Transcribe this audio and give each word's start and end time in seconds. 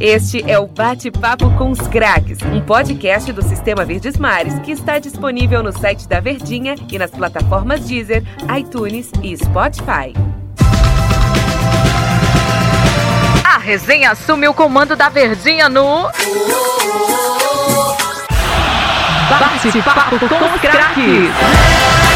Este 0.00 0.42
é 0.50 0.58
o 0.58 0.66
Bate-Papo 0.66 1.50
com 1.58 1.70
os 1.70 1.86
Craques, 1.88 2.38
um 2.50 2.62
podcast 2.62 3.30
do 3.34 3.42
Sistema 3.42 3.84
Verdes 3.84 4.16
Mares 4.16 4.58
que 4.60 4.72
está 4.72 4.98
disponível 4.98 5.62
no 5.62 5.78
site 5.78 6.08
da 6.08 6.20
Verdinha 6.20 6.74
e 6.90 6.98
nas 6.98 7.10
plataformas 7.10 7.86
Deezer, 7.86 8.24
iTunes 8.58 9.12
e 9.22 9.36
Spotify. 9.36 10.14
A 13.44 13.58
resenha 13.58 14.12
assume 14.12 14.48
o 14.48 14.54
comando 14.54 14.96
da 14.96 15.10
Verdinha 15.10 15.68
no. 15.68 16.04
Bate-Papo 19.28 20.18
com 20.18 20.24
os 20.24 20.60
Craques. 20.62 22.09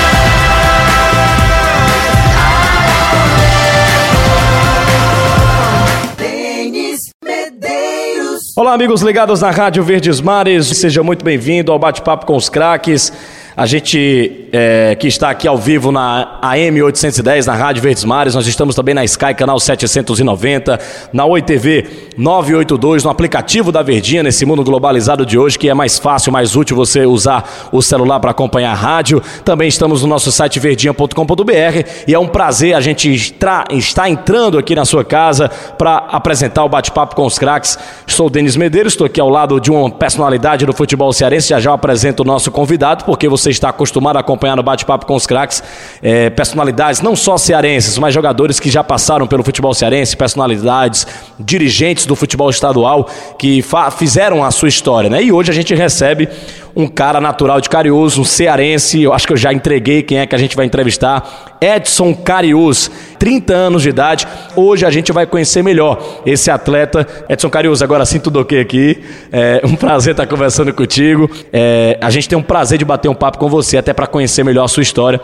Olá, 8.57 8.73
amigos 8.73 9.03
ligados 9.03 9.41
na 9.41 9.51
Rádio 9.51 9.83
Verdes 9.83 10.21
Mares, 10.21 10.69
seja 10.69 11.03
muito 11.03 11.25
bem-vindo 11.25 11.73
ao 11.73 11.79
Bate-Papo 11.79 12.25
com 12.25 12.37
os 12.37 12.49
Craques. 12.49 13.13
A 13.57 13.67
gente 13.67 14.49
é, 14.53 14.97
que 14.97 15.07
está 15.07 15.31
aqui 15.31 15.47
ao 15.47 15.57
vivo 15.57 15.93
na 15.93 16.39
AM 16.43 16.83
810, 16.83 17.47
na 17.47 17.55
Rádio 17.55 17.83
Verdes 17.83 18.03
Mares, 18.03 18.35
nós 18.35 18.49
estamos 18.49 18.75
também 18.75 18.97
na 18.97 19.05
Sky, 19.05 19.33
canal 19.33 19.61
790, 19.61 20.81
na 21.13 21.25
Oi 21.25 21.41
TV 21.41 21.87
982, 22.17 23.05
no 23.05 23.11
aplicativo 23.11 23.71
da 23.71 23.81
Verdinha, 23.81 24.25
nesse 24.25 24.45
mundo 24.45 24.65
globalizado 24.65 25.25
de 25.25 25.39
hoje, 25.39 25.57
que 25.57 25.69
é 25.69 25.75
mais 25.75 26.01
fácil, 26.01 26.33
mais 26.33 26.57
útil 26.57 26.77
você 26.77 27.07
usar 27.07 27.69
o 27.71 27.81
celular 27.81 28.19
para 28.19 28.33
acompanhar 28.33 28.73
a 28.73 28.75
rádio. 28.75 29.23
Também 29.45 29.69
estamos 29.69 30.03
no 30.03 30.09
nosso 30.09 30.33
site 30.33 30.59
verdinha.com.br 30.59 31.89
e 32.09 32.13
é 32.13 32.19
um 32.19 32.27
prazer 32.27 32.75
a 32.75 32.81
gente 32.81 33.09
estar 33.15 34.11
entrando 34.11 34.59
aqui 34.59 34.75
na 34.75 34.85
sua 34.85 35.05
casa 35.05 35.49
para 35.79 35.97
apresentar 36.11 36.65
o 36.65 36.69
Bate-Papo 36.69 37.15
com 37.15 37.25
os 37.25 37.39
Craques. 37.39 37.79
Sou 38.05 38.27
o 38.27 38.31
Denis 38.31 38.57
Medeiros, 38.57 38.95
estou 38.95 39.07
aqui 39.07 39.21
ao 39.21 39.29
lado 39.29 39.61
de 39.61 39.71
uma 39.71 39.89
personalidade 39.91 40.67
do 40.67 40.73
futebol 40.73 41.13
cearense, 41.13 41.51
já 41.51 41.61
já 41.61 41.73
apresento 41.73 42.25
o 42.25 42.27
nosso 42.27 42.51
convidado, 42.51 43.05
porque 43.05 43.29
você 43.29 43.44
você 43.45 43.51
está 43.51 43.69
acostumado 43.69 44.17
a 44.17 44.21
acompanhar 44.21 44.57
no 44.57 44.63
bate-papo 44.63 45.07
com 45.07 45.15
os 45.15 45.27
craques, 45.27 45.63
é, 46.03 46.31
personalidades 46.31 47.01
não 47.01 47.15
só 47.15 47.37
cearenses, 47.37 47.99
mas 47.99 48.15
jogadores 48.15 48.59
que 48.59 48.71
já 48.71 48.83
passaram 48.83 49.27
pelo 49.27 49.43
futebol 49.45 49.75
cearense, 49.75 50.17
personalidades, 50.17 51.07
dirigentes 51.39 52.07
do 52.07 52.15
futebol 52.15 52.51
estadual 52.51 53.09
que 53.39 53.65
fizeram 53.97 54.45
a 54.45 54.51
sua 54.51 54.69
história, 54.69 55.11
né? 55.11 55.23
E 55.23 55.33
hoje 55.33 55.51
a 55.51 55.55
gente 55.55 55.75
recebe 55.75 56.29
um 56.77 56.89
cara 56.89 57.21
natural 57.21 57.61
de 57.61 57.69
Cariús, 57.69 58.19
um 58.19 58.25
cearense, 58.25 59.01
eu 59.01 59.13
acho 59.13 59.27
que 59.27 59.33
eu 59.33 59.37
já 59.37 59.53
entreguei 59.53 60.03
quem 60.03 60.19
é 60.19 60.27
que 60.27 60.35
a 60.35 60.39
gente 60.39 60.57
vai 60.57 60.67
entrevistar, 60.67 61.57
Edson 61.61 62.13
Cariús, 62.15 62.91
30 63.19 63.55
anos 63.55 63.83
de 63.83 63.89
idade. 63.89 64.27
Hoje 64.57 64.85
a 64.85 64.91
gente 64.91 65.13
vai 65.13 65.27
conhecer 65.27 65.63
melhor 65.63 66.23
esse 66.27 66.51
atleta. 66.51 67.07
Edson 67.29 67.49
Cariús, 67.49 67.81
agora 67.81 68.05
sim 68.05 68.19
tudo 68.19 68.41
ok 68.41 68.61
aqui. 68.61 69.03
É 69.33 69.63
um 69.65 69.77
prazer 69.77 70.13
estar 70.13 70.27
conversando 70.27 70.73
contigo. 70.75 71.31
É, 71.53 71.97
a 72.01 72.11
gente 72.11 72.29
tem 72.29 72.37
um 72.37 72.43
prazer 72.43 72.79
de 72.79 72.85
bater 72.85 73.09
um 73.09 73.15
papo 73.15 73.39
com 73.39 73.49
você, 73.49 73.79
até 73.79 73.93
para 73.93 74.07
conhecer 74.07 74.45
melhor 74.45 74.65
a 74.65 74.69
sua 74.69 74.83
história. 74.83 75.21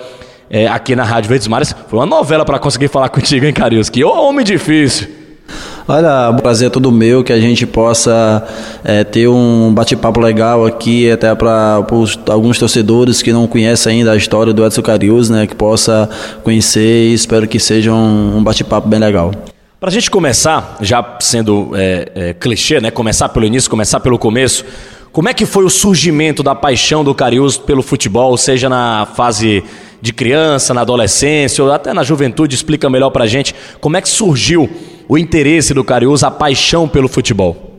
É, 0.48 0.66
aqui 0.66 0.96
na 0.96 1.04
Rádio 1.04 1.28
Verdes 1.28 1.46
Mares. 1.46 1.74
Foi 1.88 1.98
uma 1.98 2.06
novela 2.06 2.44
para 2.44 2.58
conseguir 2.58 2.88
falar 2.88 3.08
contigo, 3.08 3.46
hein, 3.46 3.52
Cariús? 3.52 3.88
Que 3.88 4.02
homem 4.02 4.44
difícil. 4.44 5.19
Olha, 5.92 6.30
o 6.30 6.36
prazer 6.36 6.68
é 6.68 6.70
todo 6.70 6.92
meu 6.92 7.24
que 7.24 7.32
a 7.32 7.40
gente 7.40 7.66
possa 7.66 8.46
é, 8.84 9.02
ter 9.02 9.26
um 9.26 9.74
bate-papo 9.74 10.20
legal 10.20 10.64
aqui, 10.64 11.10
até 11.10 11.34
para 11.34 11.84
alguns 12.28 12.58
torcedores 12.60 13.22
que 13.22 13.32
não 13.32 13.44
conhecem 13.48 13.98
ainda 13.98 14.12
a 14.12 14.16
história 14.16 14.52
do 14.52 14.64
Edson 14.64 14.82
Carius, 14.82 15.28
né, 15.28 15.48
que 15.48 15.54
possa 15.56 16.08
conhecer 16.44 17.08
e 17.08 17.12
espero 17.12 17.48
que 17.48 17.58
seja 17.58 17.92
um, 17.92 18.36
um 18.36 18.44
bate-papo 18.44 18.86
bem 18.86 19.00
legal. 19.00 19.32
Para 19.80 19.88
a 19.88 19.92
gente 19.92 20.08
começar, 20.12 20.76
já 20.80 21.16
sendo 21.18 21.72
é, 21.74 22.12
é, 22.14 22.34
clichê, 22.34 22.80
né, 22.80 22.92
começar 22.92 23.28
pelo 23.28 23.44
início, 23.44 23.68
começar 23.68 23.98
pelo 23.98 24.16
começo, 24.16 24.64
como 25.10 25.28
é 25.28 25.34
que 25.34 25.44
foi 25.44 25.64
o 25.64 25.68
surgimento 25.68 26.40
da 26.40 26.54
paixão 26.54 27.02
do 27.02 27.12
Carius 27.12 27.58
pelo 27.58 27.82
futebol, 27.82 28.36
seja 28.36 28.68
na 28.68 29.08
fase 29.16 29.64
de 30.00 30.12
criança, 30.12 30.72
na 30.72 30.80
adolescência 30.80 31.62
ou 31.62 31.72
até 31.72 31.92
na 31.92 32.02
juventude? 32.02 32.54
Explica 32.54 32.88
melhor 32.88 33.10
para 33.10 33.26
gente 33.26 33.54
como 33.80 33.96
é 33.96 34.00
que 34.00 34.08
surgiu 34.08 34.68
o 35.08 35.18
interesse 35.18 35.74
do 35.74 35.82
Cariús, 35.82 36.22
a 36.22 36.30
paixão 36.30 36.88
pelo 36.88 37.08
futebol? 37.08 37.70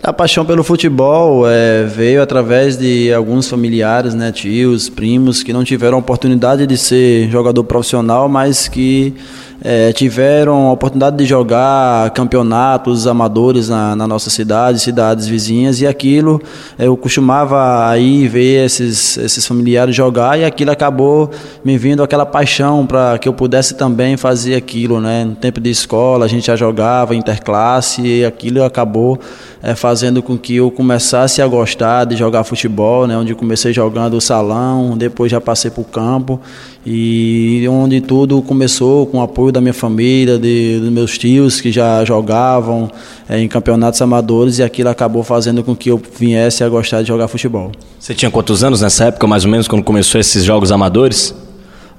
A 0.00 0.12
paixão 0.12 0.44
pelo 0.46 0.62
futebol 0.62 1.48
é, 1.48 1.82
veio 1.84 2.22
através 2.22 2.76
de 2.76 3.12
alguns 3.12 3.48
familiares, 3.48 4.14
né, 4.14 4.30
tios, 4.30 4.88
primos, 4.88 5.42
que 5.42 5.52
não 5.52 5.64
tiveram 5.64 5.96
a 5.96 6.00
oportunidade 6.00 6.66
de 6.66 6.76
ser 6.76 7.28
jogador 7.30 7.64
profissional, 7.64 8.28
mas 8.28 8.68
que 8.68 9.14
é, 9.62 9.92
tiveram 9.92 10.68
a 10.68 10.72
oportunidade 10.72 11.16
de 11.16 11.24
jogar 11.26 12.10
campeonatos 12.10 13.06
amadores 13.06 13.68
na, 13.68 13.96
na, 13.96 14.06
nossa 14.06 14.30
cidade, 14.30 14.78
cidades 14.78 15.26
vizinhas, 15.26 15.80
e 15.80 15.86
aquilo 15.86 16.40
eu 16.78 16.96
costumava 16.96 17.88
aí 17.88 18.28
ver 18.28 18.64
esses, 18.64 19.16
esses 19.18 19.46
familiares 19.46 19.94
jogar, 19.94 20.38
e 20.38 20.44
aquilo 20.44 20.70
acabou 20.70 21.30
me 21.64 21.76
vindo 21.76 22.02
aquela 22.02 22.24
paixão 22.24 22.86
para 22.86 23.18
que 23.18 23.28
eu 23.28 23.32
pudesse 23.32 23.74
também 23.74 24.16
fazer 24.16 24.54
aquilo. 24.54 25.00
Né? 25.00 25.24
No 25.24 25.34
tempo 25.34 25.60
de 25.60 25.70
escola, 25.70 26.24
a 26.24 26.28
gente 26.28 26.46
já 26.46 26.56
jogava 26.56 27.14
interclasse, 27.14 28.02
e 28.02 28.24
aquilo 28.24 28.62
acabou 28.62 29.18
é, 29.62 29.74
fazendo 29.74 30.22
com 30.22 30.38
que 30.38 30.56
eu 30.56 30.70
começasse 30.70 31.42
a 31.42 31.46
gostar 31.46 32.04
de 32.04 32.16
jogar 32.16 32.44
futebol, 32.44 33.06
né? 33.06 33.16
onde 33.16 33.34
comecei 33.34 33.72
jogando 33.72 34.14
o 34.14 34.20
salão, 34.20 34.96
depois 34.96 35.30
já 35.30 35.40
passei 35.40 35.70
para 35.70 35.80
o 35.80 35.84
campo, 35.84 36.40
e 36.86 37.66
onde 37.68 38.00
tudo 38.00 38.40
começou 38.40 39.06
com 39.06 39.18
o 39.18 39.22
apoio 39.22 39.52
da 39.52 39.60
minha 39.60 39.74
família, 39.74 40.38
de, 40.38 40.78
dos 40.80 40.90
meus 40.90 41.18
tios 41.18 41.60
que 41.60 41.72
já 41.72 42.04
jogavam 42.04 42.90
é, 43.28 43.38
em 43.40 43.48
campeonatos 43.48 44.00
amadores, 44.00 44.58
e 44.58 44.62
aquilo 44.62 44.88
acabou 44.88 45.22
fazendo 45.22 45.62
com 45.64 45.74
que 45.74 45.90
eu 45.90 46.00
viesse 46.18 46.62
a 46.62 46.68
gostar 46.68 47.02
de 47.02 47.08
jogar 47.08 47.28
futebol. 47.28 47.72
Você 47.98 48.14
tinha 48.14 48.30
quantos 48.30 48.62
anos 48.62 48.80
nessa 48.80 49.06
época, 49.06 49.26
mais 49.26 49.44
ou 49.44 49.50
menos, 49.50 49.66
quando 49.66 49.82
começou 49.82 50.20
esses 50.20 50.44
jogos 50.44 50.70
amadores? 50.70 51.34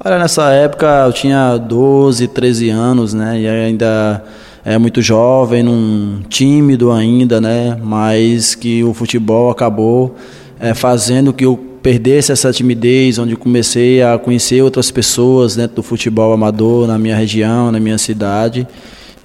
Olha, 0.04 0.18
nessa 0.18 0.50
época 0.54 1.04
eu 1.06 1.12
tinha 1.12 1.58
12, 1.58 2.30
13 2.30 2.70
anos, 2.70 3.14
né? 3.14 3.38
E 3.42 3.48
ainda 3.48 4.24
é 4.64 4.78
muito 4.78 5.02
jovem, 5.02 5.64
num 5.64 6.22
tímido 6.28 6.92
ainda, 6.92 7.40
né? 7.40 7.78
Mas 7.82 8.56
que 8.56 8.84
o 8.84 8.94
futebol 8.94 9.50
acabou 9.50 10.16
é, 10.60 10.74
fazendo 10.74 11.34
que 11.34 11.46
eu 11.46 11.58
perdesse 11.82 12.32
essa 12.32 12.52
timidez, 12.52 13.18
onde 13.18 13.36
comecei 13.36 14.04
a 14.04 14.18
conhecer 14.18 14.62
outras 14.62 14.92
pessoas 14.92 15.56
dentro 15.56 15.78
do 15.78 15.84
futebol 15.84 16.34
amador 16.34 16.88
na 16.88 16.98
minha 16.98 17.16
região, 17.16 17.72
na 17.72 17.80
minha 17.80 17.98
cidade, 17.98 18.68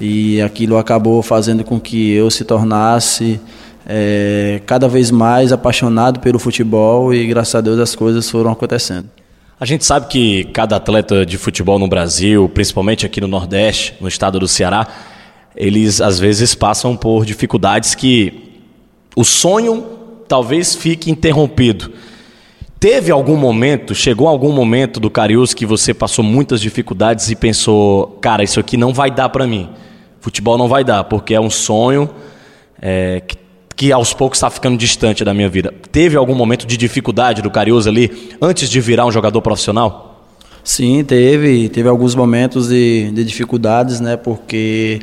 e 0.00 0.41
aquilo 0.41 0.77
acabou 0.78 1.21
fazendo 1.22 1.65
com 1.65 1.81
que 1.81 2.12
eu 2.12 2.31
se 2.31 2.45
tornasse 2.45 3.41
é, 3.87 4.61
cada 4.66 4.89
vez 4.89 5.11
mais 5.11 5.53
apaixonado 5.53 6.21
pelo 6.21 6.39
futebol 6.39 7.12
e 7.12 7.27
graças 7.27 7.55
a 7.55 7.61
Deus 7.61 7.78
as 7.78 7.95
coisas 7.95 8.31
foram 8.31 8.51
acontecendo. 8.51 9.09
A 9.59 9.65
gente 9.65 9.84
sabe 9.84 10.09
que 10.09 10.45
cada 10.53 10.77
atleta 10.77 11.25
de 11.25 11.39
futebol 11.39 11.78
no 11.78 11.87
Brasil, 11.87 12.51
principalmente 12.53 13.06
aqui 13.06 13.21
no 13.21 13.28
Nordeste, 13.28 13.95
no 14.01 14.09
estado 14.09 14.39
do 14.39 14.49
Ceará, 14.49 14.87
eles 15.56 16.00
às 16.00 16.19
vezes 16.19 16.54
passam 16.54 16.97
por 16.97 17.25
dificuldades 17.25 17.94
que 17.94 18.53
o 19.15 19.25
sonho 19.25 19.84
talvez 20.26 20.75
fique 20.75 21.10
interrompido. 21.10 21.92
Teve 22.81 23.10
algum 23.10 23.37
momento, 23.37 23.94
chegou 23.94 24.28
algum 24.28 24.53
momento 24.53 25.00
do 25.00 25.09
Cariús 25.09 25.54
que 25.54 25.65
você 25.65 25.94
passou 25.94 26.25
muitas 26.25 26.60
dificuldades 26.60 27.31
e 27.31 27.37
pensou, 27.37 28.19
cara, 28.20 28.42
isso 28.44 28.60
aqui 28.60 28.76
não 28.76 28.92
vai 28.92 29.10
dar 29.10 29.28
para 29.31 29.47
mim. 29.47 29.70
Futebol 30.20 30.59
não 30.59 30.69
vai 30.69 30.84
dar, 30.84 31.04
porque 31.04 31.34
é 31.34 31.41
um 31.41 31.48
sonho 31.48 32.10
é, 32.81 33.22
que, 33.26 33.36
que, 33.76 33.92
aos 33.92 34.12
poucos 34.12 34.36
está 34.36 34.50
ficando 34.50 34.76
distante 34.76 35.25
da 35.25 35.32
minha 35.32 35.48
vida. 35.48 35.72
Teve 35.91 36.16
algum 36.16 36.34
momento 36.34 36.66
de 36.66 36.76
dificuldade 36.76 37.41
do 37.41 37.50
Cariús 37.50 37.86
ali 37.86 38.36
antes 38.41 38.69
de 38.69 38.81
virar 38.81 39.06
um 39.06 39.12
jogador 39.12 39.41
profissional? 39.41 40.22
Sim, 40.62 41.04
teve. 41.04 41.69
Teve 41.69 41.88
alguns 41.88 42.15
momentos 42.15 42.69
de, 42.69 43.10
de 43.12 43.25
dificuldades, 43.25 44.00
né? 44.00 44.16
Porque 44.16 45.00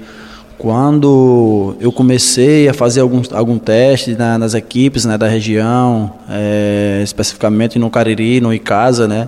quando 0.61 1.75
eu 1.79 1.91
comecei 1.91 2.69
a 2.69 2.73
fazer 2.73 3.01
alguns 3.01 3.33
algum 3.33 3.57
teste 3.57 4.13
na, 4.13 4.38
nas 4.38 4.53
equipes 4.53 5.06
né, 5.06 5.18
da 5.18 5.27
região, 5.27 6.13
é, 6.30 7.01
especificamente 7.03 7.80
no 7.80 7.89
Cariri, 7.89 8.39
no 8.39 8.53
Icasa, 8.53 9.07
né, 9.07 9.27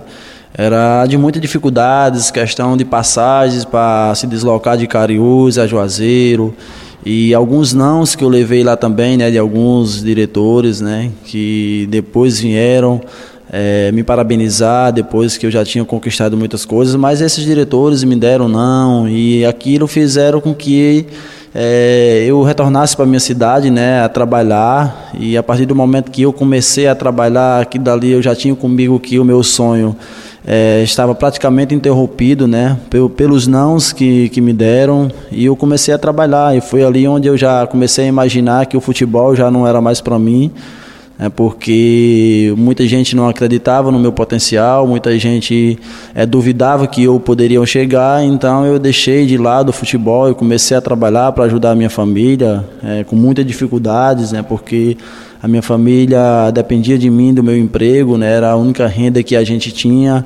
era 0.56 1.04
de 1.06 1.18
muitas 1.18 1.42
dificuldades, 1.42 2.30
questão 2.30 2.76
de 2.76 2.84
passagens 2.84 3.64
para 3.64 4.14
se 4.14 4.28
deslocar 4.28 4.76
de 4.76 4.86
Cariús 4.86 5.58
a 5.58 5.66
Juazeiro, 5.66 6.54
e 7.04 7.34
alguns 7.34 7.74
nãos 7.74 8.14
que 8.14 8.22
eu 8.22 8.28
levei 8.28 8.62
lá 8.62 8.76
também, 8.76 9.16
né, 9.16 9.28
de 9.28 9.36
alguns 9.36 10.04
diretores, 10.04 10.80
né, 10.80 11.10
que 11.24 11.88
depois 11.90 12.38
vieram 12.38 13.00
é, 13.52 13.92
me 13.92 14.02
parabenizar 14.02 14.92
depois 14.92 15.36
que 15.36 15.46
eu 15.46 15.50
já 15.50 15.64
tinha 15.64 15.84
conquistado 15.84 16.36
muitas 16.36 16.64
coisas, 16.64 16.94
mas 16.94 17.20
esses 17.20 17.44
diretores 17.44 18.02
me 18.04 18.16
deram 18.16 18.48
não 18.48 19.08
e 19.08 19.44
aquilo 19.44 19.86
fizeram 19.86 20.40
com 20.40 20.54
que 20.54 21.06
é, 21.54 22.24
eu 22.26 22.42
retornasse 22.42 22.96
para 22.96 23.06
minha 23.06 23.20
cidade, 23.20 23.70
né, 23.70 24.02
a 24.02 24.08
trabalhar 24.08 25.12
e 25.18 25.36
a 25.36 25.42
partir 25.42 25.66
do 25.66 25.74
momento 25.74 26.10
que 26.10 26.22
eu 26.22 26.32
comecei 26.32 26.88
a 26.88 26.94
trabalhar 26.94 27.62
aqui 27.62 27.78
dali 27.78 28.10
eu 28.10 28.20
já 28.20 28.34
tinha 28.34 28.56
comigo 28.56 28.98
que 28.98 29.20
o 29.20 29.24
meu 29.24 29.42
sonho 29.42 29.94
é, 30.46 30.82
estava 30.82 31.14
praticamente 31.14 31.74
interrompido, 31.74 32.48
né, 32.48 32.76
pelos 33.16 33.46
nãos 33.46 33.92
que, 33.92 34.28
que 34.30 34.40
me 34.40 34.52
deram 34.52 35.10
e 35.30 35.44
eu 35.44 35.54
comecei 35.54 35.94
a 35.94 35.98
trabalhar 35.98 36.56
e 36.56 36.60
foi 36.60 36.82
ali 36.82 37.06
onde 37.06 37.28
eu 37.28 37.36
já 37.36 37.66
comecei 37.66 38.06
a 38.06 38.08
imaginar 38.08 38.66
que 38.66 38.76
o 38.76 38.80
futebol 38.80 39.36
já 39.36 39.50
não 39.50 39.66
era 39.66 39.80
mais 39.80 40.00
para 40.00 40.18
mim, 40.18 40.50
é 41.18 41.28
porque 41.28 42.52
muita 42.56 42.86
gente 42.88 43.14
não 43.14 43.28
acreditava 43.28 43.90
no 43.92 43.98
meu 43.98 44.12
potencial, 44.12 44.86
muita 44.86 45.16
gente 45.18 45.78
é, 46.14 46.26
duvidava 46.26 46.86
que 46.86 47.04
eu 47.04 47.20
poderia 47.20 47.64
chegar, 47.64 48.24
então 48.24 48.66
eu 48.66 48.78
deixei 48.78 49.24
de 49.24 49.38
lado 49.38 49.68
o 49.68 49.72
futebol 49.72 50.30
e 50.30 50.34
comecei 50.34 50.76
a 50.76 50.80
trabalhar 50.80 51.30
para 51.32 51.44
ajudar 51.44 51.70
a 51.70 51.74
minha 51.74 51.90
família, 51.90 52.64
é, 52.82 53.04
com 53.04 53.14
muitas 53.14 53.46
dificuldades, 53.46 54.32
né, 54.32 54.42
porque 54.42 54.96
a 55.40 55.46
minha 55.46 55.62
família 55.62 56.50
dependia 56.52 56.98
de 56.98 57.08
mim, 57.08 57.32
do 57.32 57.44
meu 57.44 57.56
emprego, 57.56 58.18
né, 58.18 58.32
era 58.32 58.50
a 58.50 58.56
única 58.56 58.86
renda 58.88 59.22
que 59.22 59.36
a 59.36 59.44
gente 59.44 59.70
tinha 59.70 60.24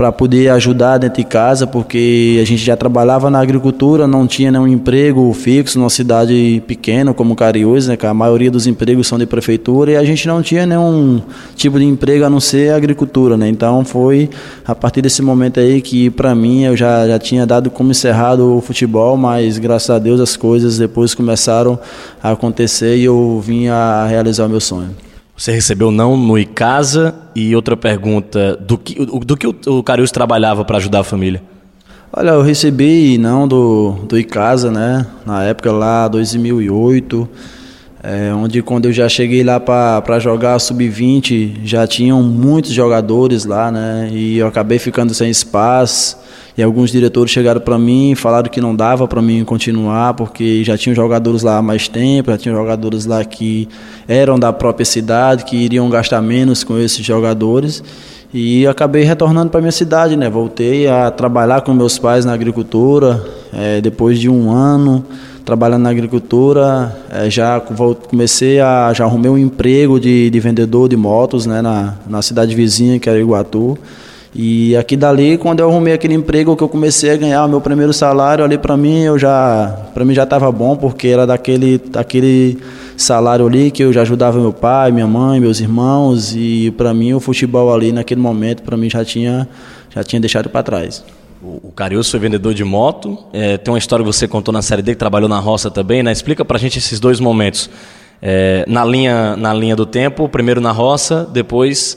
para 0.00 0.10
poder 0.10 0.48
ajudar 0.48 0.96
dentro 0.96 1.18
de 1.22 1.28
casa, 1.28 1.66
porque 1.66 2.38
a 2.40 2.46
gente 2.46 2.64
já 2.64 2.74
trabalhava 2.74 3.28
na 3.28 3.38
agricultura, 3.38 4.06
não 4.06 4.26
tinha 4.26 4.50
nenhum 4.50 4.66
emprego 4.66 5.30
fixo 5.34 5.78
numa 5.78 5.90
cidade 5.90 6.62
pequena 6.66 7.12
como 7.12 7.36
Cariús, 7.36 7.86
né, 7.86 7.98
que 7.98 8.06
a 8.06 8.14
maioria 8.14 8.50
dos 8.50 8.66
empregos 8.66 9.06
são 9.06 9.18
de 9.18 9.26
prefeitura, 9.26 9.92
e 9.92 9.96
a 9.98 10.02
gente 10.02 10.26
não 10.26 10.42
tinha 10.42 10.64
nenhum 10.64 11.20
tipo 11.54 11.78
de 11.78 11.84
emprego 11.84 12.24
a 12.24 12.30
não 12.30 12.40
ser 12.40 12.72
agricultura, 12.72 13.36
né? 13.36 13.46
Então 13.50 13.84
foi 13.84 14.30
a 14.64 14.74
partir 14.74 15.02
desse 15.02 15.20
momento 15.20 15.60
aí 15.60 15.82
que 15.82 16.08
para 16.08 16.34
mim 16.34 16.62
eu 16.62 16.74
já, 16.74 17.06
já 17.06 17.18
tinha 17.18 17.46
dado 17.46 17.70
como 17.70 17.90
encerrado 17.90 18.56
o 18.56 18.62
futebol, 18.62 19.18
mas 19.18 19.58
graças 19.58 19.90
a 19.90 19.98
Deus 19.98 20.18
as 20.18 20.34
coisas 20.34 20.78
depois 20.78 21.14
começaram 21.14 21.78
a 22.22 22.30
acontecer 22.30 22.96
e 22.96 23.04
eu 23.04 23.38
vim 23.44 23.68
a 23.68 24.06
realizar 24.06 24.46
o 24.46 24.48
meu 24.48 24.60
sonho. 24.60 25.09
Você 25.40 25.52
recebeu 25.52 25.90
não 25.90 26.18
no 26.18 26.38
Icasa 26.38 27.14
e 27.34 27.56
outra 27.56 27.74
pergunta, 27.74 28.58
do 28.58 28.76
que, 28.76 29.06
do 29.06 29.34
que 29.38 29.46
o 29.46 29.82
Carius 29.82 30.10
trabalhava 30.10 30.66
para 30.66 30.76
ajudar 30.76 31.00
a 31.00 31.02
família? 31.02 31.42
Olha, 32.12 32.32
eu 32.32 32.42
recebi 32.42 33.16
não 33.16 33.48
do, 33.48 33.92
do 34.06 34.18
Icasa, 34.18 34.70
né? 34.70 35.06
Na 35.24 35.42
época 35.44 35.72
lá, 35.72 36.08
2008, 36.08 37.26
é, 38.02 38.34
onde 38.34 38.60
quando 38.60 38.84
eu 38.84 38.92
já 38.92 39.08
cheguei 39.08 39.42
lá 39.42 39.58
para 39.58 40.18
jogar 40.18 40.58
sub-20, 40.58 41.60
já 41.64 41.86
tinham 41.86 42.22
muitos 42.22 42.72
jogadores 42.72 43.46
lá, 43.46 43.72
né? 43.72 44.10
E 44.12 44.36
eu 44.36 44.46
acabei 44.46 44.78
ficando 44.78 45.14
sem 45.14 45.30
espaço. 45.30 46.18
E 46.56 46.62
alguns 46.62 46.90
diretores 46.90 47.32
chegaram 47.32 47.60
para 47.60 47.78
mim 47.78 48.12
e 48.12 48.14
falaram 48.14 48.50
que 48.50 48.60
não 48.60 48.74
dava 48.74 49.06
para 49.06 49.22
mim 49.22 49.44
continuar, 49.44 50.14
porque 50.14 50.64
já 50.64 50.76
tinham 50.76 50.94
jogadores 50.94 51.42
lá 51.42 51.58
há 51.58 51.62
mais 51.62 51.88
tempo, 51.88 52.30
já 52.30 52.38
tinham 52.38 52.56
jogadores 52.56 53.06
lá 53.06 53.24
que 53.24 53.68
eram 54.08 54.38
da 54.38 54.52
própria 54.52 54.84
cidade, 54.84 55.44
que 55.44 55.56
iriam 55.56 55.88
gastar 55.88 56.20
menos 56.20 56.64
com 56.64 56.78
esses 56.78 57.04
jogadores. 57.04 57.82
E 58.32 58.64
acabei 58.66 59.02
retornando 59.02 59.50
para 59.50 59.60
minha 59.60 59.72
cidade, 59.72 60.16
né? 60.16 60.30
Voltei 60.30 60.86
a 60.86 61.10
trabalhar 61.10 61.62
com 61.62 61.74
meus 61.74 61.98
pais 61.98 62.24
na 62.24 62.32
agricultura, 62.32 63.24
é, 63.52 63.80
depois 63.80 64.18
de 64.18 64.28
um 64.28 64.50
ano 64.52 65.04
trabalhando 65.44 65.82
na 65.82 65.90
agricultura, 65.90 66.96
é, 67.10 67.28
já 67.28 67.58
comecei 67.58 68.60
a 68.60 68.92
já 68.92 69.04
arrumei 69.04 69.28
um 69.28 69.38
emprego 69.38 69.98
de, 69.98 70.30
de 70.30 70.38
vendedor 70.38 70.88
de 70.88 70.96
motos, 70.96 71.44
né? 71.44 71.60
Na, 71.60 71.94
na 72.08 72.22
cidade 72.22 72.54
vizinha 72.54 73.00
que 73.00 73.08
era 73.08 73.18
Iguatu. 73.18 73.76
E 74.34 74.76
aqui 74.76 74.96
dali, 74.96 75.36
quando 75.36 75.58
eu 75.58 75.68
arrumei 75.68 75.92
aquele 75.92 76.14
emprego 76.14 76.56
que 76.56 76.62
eu 76.62 76.68
comecei 76.68 77.10
a 77.10 77.16
ganhar 77.16 77.44
o 77.44 77.48
meu 77.48 77.60
primeiro 77.60 77.92
salário, 77.92 78.44
ali 78.44 78.56
para 78.56 78.76
mim 78.76 79.00
eu 79.00 79.18
já, 79.18 79.88
para 79.92 80.04
mim 80.04 80.14
já 80.14 80.22
estava 80.22 80.50
bom, 80.52 80.76
porque 80.76 81.08
era 81.08 81.26
daquele, 81.26 81.78
daquele 81.78 82.58
salário 82.96 83.46
ali 83.46 83.72
que 83.72 83.82
eu 83.82 83.92
já 83.92 84.02
ajudava 84.02 84.38
meu 84.38 84.52
pai, 84.52 84.92
minha 84.92 85.06
mãe, 85.06 85.40
meus 85.40 85.58
irmãos 85.58 86.32
e 86.36 86.72
para 86.76 86.94
mim 86.94 87.12
o 87.12 87.18
futebol 87.18 87.74
ali 87.74 87.90
naquele 87.90 88.20
momento 88.20 88.62
para 88.62 88.76
mim 88.76 88.88
já 88.88 89.04
tinha, 89.04 89.48
já 89.92 90.04
tinha 90.04 90.20
deixado 90.20 90.48
para 90.48 90.62
trás. 90.62 91.04
O 91.42 91.72
Carius 91.72 92.08
foi 92.08 92.20
vendedor 92.20 92.54
de 92.54 92.62
moto, 92.62 93.18
é, 93.32 93.56
tem 93.56 93.72
uma 93.72 93.78
história 93.78 94.04
que 94.04 94.12
você 94.12 94.28
contou 94.28 94.52
na 94.52 94.62
série 94.62 94.82
D 94.82 94.92
que 94.92 94.98
trabalhou 94.98 95.28
na 95.28 95.40
roça 95.40 95.70
também, 95.70 96.02
né? 96.02 96.12
Explica 96.12 96.44
pra 96.44 96.58
gente 96.58 96.78
esses 96.78 97.00
dois 97.00 97.18
momentos. 97.18 97.70
É, 98.22 98.64
na, 98.68 98.84
linha, 98.84 99.34
na 99.36 99.54
linha 99.54 99.74
do 99.74 99.86
tempo, 99.86 100.28
primeiro 100.28 100.60
na 100.60 100.70
roça, 100.70 101.26
depois 101.32 101.96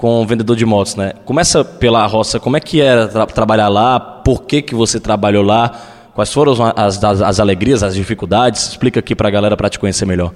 com 0.00 0.22
o 0.22 0.26
vendedor 0.26 0.56
de 0.56 0.64
motos, 0.64 0.96
né? 0.96 1.12
Começa 1.26 1.62
pela 1.62 2.06
roça, 2.06 2.40
como 2.40 2.56
é 2.56 2.60
que 2.60 2.80
era 2.80 3.06
tra 3.06 3.26
trabalhar 3.26 3.68
lá? 3.68 4.00
Por 4.00 4.44
que, 4.44 4.62
que 4.62 4.74
você 4.74 4.98
trabalhou 4.98 5.44
lá? 5.44 5.70
Quais 6.14 6.32
foram 6.32 6.54
as, 6.74 7.04
as, 7.04 7.20
as 7.20 7.38
alegrias, 7.38 7.82
as 7.82 7.94
dificuldades? 7.94 8.68
Explica 8.68 8.98
aqui 8.98 9.14
para 9.14 9.28
a 9.28 9.30
galera 9.30 9.58
para 9.58 9.68
te 9.68 9.78
conhecer 9.78 10.06
melhor. 10.06 10.32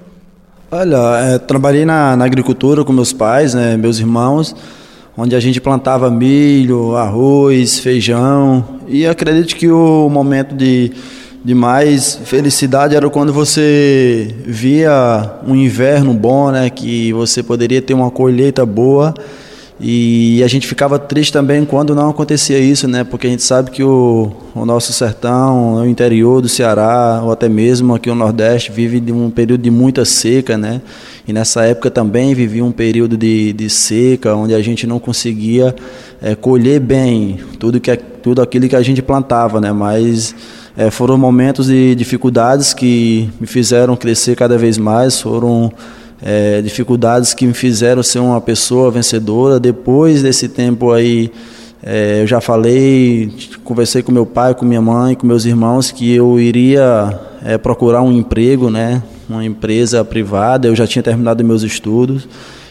Olha, 0.71 0.97
é, 1.17 1.39
trabalhei 1.39 1.83
na, 1.83 2.15
na, 2.15 2.25
agricultura 2.25 2.85
com 2.85 2.93
meus 2.93 3.11
pais, 3.11 3.55
né, 3.55 3.75
meus 3.75 3.97
irmãos, 3.97 4.55
onde 5.17 5.35
a 5.35 5.39
gente 5.39 5.59
plantava 5.59 6.11
milho, 6.11 6.95
arroz, 6.95 7.79
feijão. 7.79 8.63
E 8.87 9.07
acredito 9.07 9.55
que 9.55 9.67
o 9.71 10.07
momento 10.09 10.53
de, 10.53 10.91
de 11.43 11.55
mais 11.55 12.21
felicidade 12.23 12.95
era 12.95 13.09
quando 13.09 13.33
você 13.33 14.35
via 14.45 15.39
um 15.47 15.55
inverno 15.55 16.13
bom, 16.13 16.51
né, 16.51 16.69
que 16.69 17.11
você 17.13 17.41
poderia 17.41 17.81
ter 17.81 17.95
uma 17.95 18.11
colheita 18.11 18.63
boa 18.63 19.11
e 19.79 20.41
a 20.41 20.47
gente 20.47 20.65
ficava 20.67 20.97
triste 20.97 21.33
também 21.33 21.65
quando 21.65 21.93
não 21.93 22.09
acontecia 22.09 22.57
isso, 22.57 22.87
né? 22.87 23.03
Porque 23.03 23.27
a 23.27 23.29
gente 23.29 23.43
sabe 23.43 23.71
que 23.71 23.83
o, 23.83 24.31
o 24.53 24.65
nosso 24.65 24.93
sertão, 24.93 25.75
o 25.75 25.85
interior 25.85 26.41
do 26.41 26.47
Ceará, 26.47 27.21
ou 27.21 27.31
até 27.31 27.49
mesmo 27.49 27.93
aqui 27.93 28.09
o 28.09 28.15
Nordeste, 28.15 28.71
vive 28.71 29.01
de 29.01 29.11
um 29.11 29.29
período 29.29 29.61
de 29.61 29.69
muita 29.69 30.05
seca, 30.05 30.57
né? 30.57 30.81
E 31.27 31.33
nessa 31.33 31.65
época 31.65 31.91
também 31.91 32.33
vivia 32.33 32.63
um 32.63 32.71
período 32.71 33.17
de, 33.17 33.51
de 33.51 33.69
seca, 33.69 34.33
onde 34.33 34.53
a 34.53 34.61
gente 34.61 34.87
não 34.87 34.97
conseguia 34.97 35.75
é, 36.21 36.35
colher 36.35 36.79
bem 36.79 37.39
tudo, 37.59 37.81
que, 37.81 37.97
tudo 37.97 38.41
aquilo 38.41 38.69
que 38.69 38.75
a 38.77 38.81
gente 38.81 39.01
plantava, 39.01 39.59
né? 39.59 39.73
Mas 39.73 40.33
é, 40.77 40.89
foram 40.89 41.17
momentos 41.17 41.67
de 41.67 41.95
dificuldades 41.95 42.73
que 42.73 43.29
me 43.41 43.47
fizeram 43.47 43.97
crescer 43.97 44.37
cada 44.37 44.57
vez 44.57 44.77
mais, 44.77 45.19
foram 45.19 45.69
é, 46.27 46.59
dificuldades 46.59 47.35
que 47.35 47.45
me 47.45 47.53
fizeram 47.53 48.01
ser 48.01 48.17
uma 48.17 48.41
pessoa 48.41 48.89
vencedora. 48.89 49.59
Depois 49.59 50.23
desse 50.23 50.49
tempo 50.49 50.91
aí, 50.91 51.31
é, 51.83 52.23
eu 52.23 52.27
já 52.27 52.41
falei, 52.41 53.31
conversei 53.63 54.01
com 54.01 54.11
meu 54.11 54.25
pai, 54.25 54.55
com 54.55 54.65
minha 54.65 54.81
mãe, 54.81 55.13
com 55.13 55.27
meus 55.27 55.45
irmãos 55.45 55.91
que 55.91 56.11
eu 56.11 56.39
iria 56.39 57.13
é, 57.43 57.59
procurar 57.59 58.01
um 58.01 58.11
emprego, 58.11 58.71
né, 58.71 59.03
uma 59.29 59.45
empresa 59.45 60.03
privada. 60.03 60.67
Eu 60.67 60.75
já 60.75 60.87
tinha 60.87 61.03
terminado 61.03 61.43
meus 61.43 61.61
estudos 61.61 62.27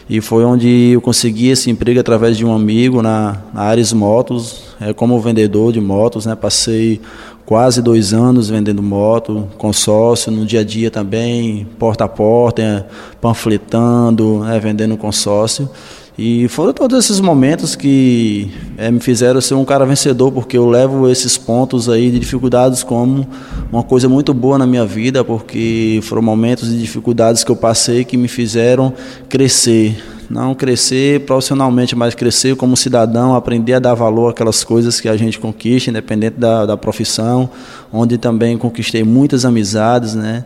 e 0.09 0.19
foi 0.19 0.43
onde 0.43 0.91
eu 0.91 0.99
consegui 0.99 1.47
esse 1.47 1.71
emprego 1.71 1.97
através 1.97 2.35
de 2.35 2.45
um 2.45 2.53
amigo 2.53 3.01
na, 3.01 3.37
na 3.53 3.61
Ares 3.61 3.93
Motos, 3.93 4.65
é, 4.81 4.91
como 4.91 5.19
vendedor 5.21 5.71
de 5.71 5.79
motos, 5.79 6.25
né, 6.25 6.35
passei 6.35 6.99
quase 7.45 7.81
dois 7.81 8.13
anos 8.13 8.49
vendendo 8.49 8.81
moto, 8.81 9.47
consórcio, 9.57 10.31
no 10.31 10.45
dia 10.45 10.61
a 10.61 10.63
dia 10.63 10.89
também, 10.89 11.67
porta 11.77 12.05
a 12.05 12.07
porta, 12.07 12.61
é, 12.61 12.85
panfletando, 13.21 14.43
é, 14.45 14.59
vendendo 14.59 14.97
consórcio. 14.97 15.69
E 16.17 16.47
foram 16.47 16.71
todos 16.71 16.97
esses 16.97 17.19
momentos 17.19 17.75
que 17.75 18.49
é, 18.77 18.89
me 18.89 19.01
fizeram 19.01 19.41
ser 19.41 19.53
um 19.53 19.65
cara 19.65 19.85
vencedor, 19.85 20.31
porque 20.31 20.57
eu 20.57 20.65
levo 20.65 21.09
esses 21.09 21.37
pontos 21.37 21.89
aí 21.89 22.09
de 22.09 22.19
dificuldades 22.19 22.83
como 22.83 23.27
uma 23.69 23.83
coisa 23.83 24.07
muito 24.07 24.33
boa 24.33 24.57
na 24.57 24.65
minha 24.65 24.85
vida, 24.85 25.25
porque 25.25 25.99
foram 26.03 26.21
momentos 26.21 26.69
de 26.69 26.79
dificuldades 26.79 27.43
que 27.43 27.51
eu 27.51 27.55
passei 27.55 28.05
que 28.05 28.15
me 28.15 28.29
fizeram 28.29 28.93
crescer 29.27 30.01
não 30.29 30.55
crescer 30.55 31.21
profissionalmente, 31.21 31.95
mas 31.95 32.15
crescer 32.15 32.55
como 32.55 32.75
cidadão, 32.75 33.35
aprender 33.35 33.73
a 33.73 33.79
dar 33.79 33.93
valor 33.93 34.29
àquelas 34.29 34.63
coisas 34.63 34.99
que 34.99 35.07
a 35.07 35.15
gente 35.15 35.39
conquista, 35.39 35.89
independente 35.89 36.39
da, 36.39 36.65
da 36.65 36.77
profissão, 36.77 37.49
onde 37.91 38.17
também 38.17 38.57
conquistei 38.57 39.03
muitas 39.03 39.45
amizades, 39.45 40.15
né? 40.15 40.43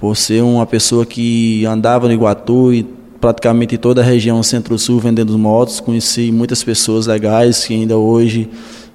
Por 0.00 0.16
ser 0.16 0.42
uma 0.42 0.66
pessoa 0.66 1.06
que 1.06 1.64
andava 1.64 2.06
no 2.06 2.14
Iguatu 2.14 2.72
e 2.72 2.82
praticamente 3.20 3.78
toda 3.78 4.02
a 4.02 4.04
região 4.04 4.42
centro-sul 4.42 5.00
vendendo 5.00 5.36
motos, 5.38 5.80
conheci 5.80 6.30
muitas 6.30 6.62
pessoas 6.62 7.06
legais 7.06 7.64
que 7.64 7.74
ainda 7.74 7.96
hoje 7.96 8.48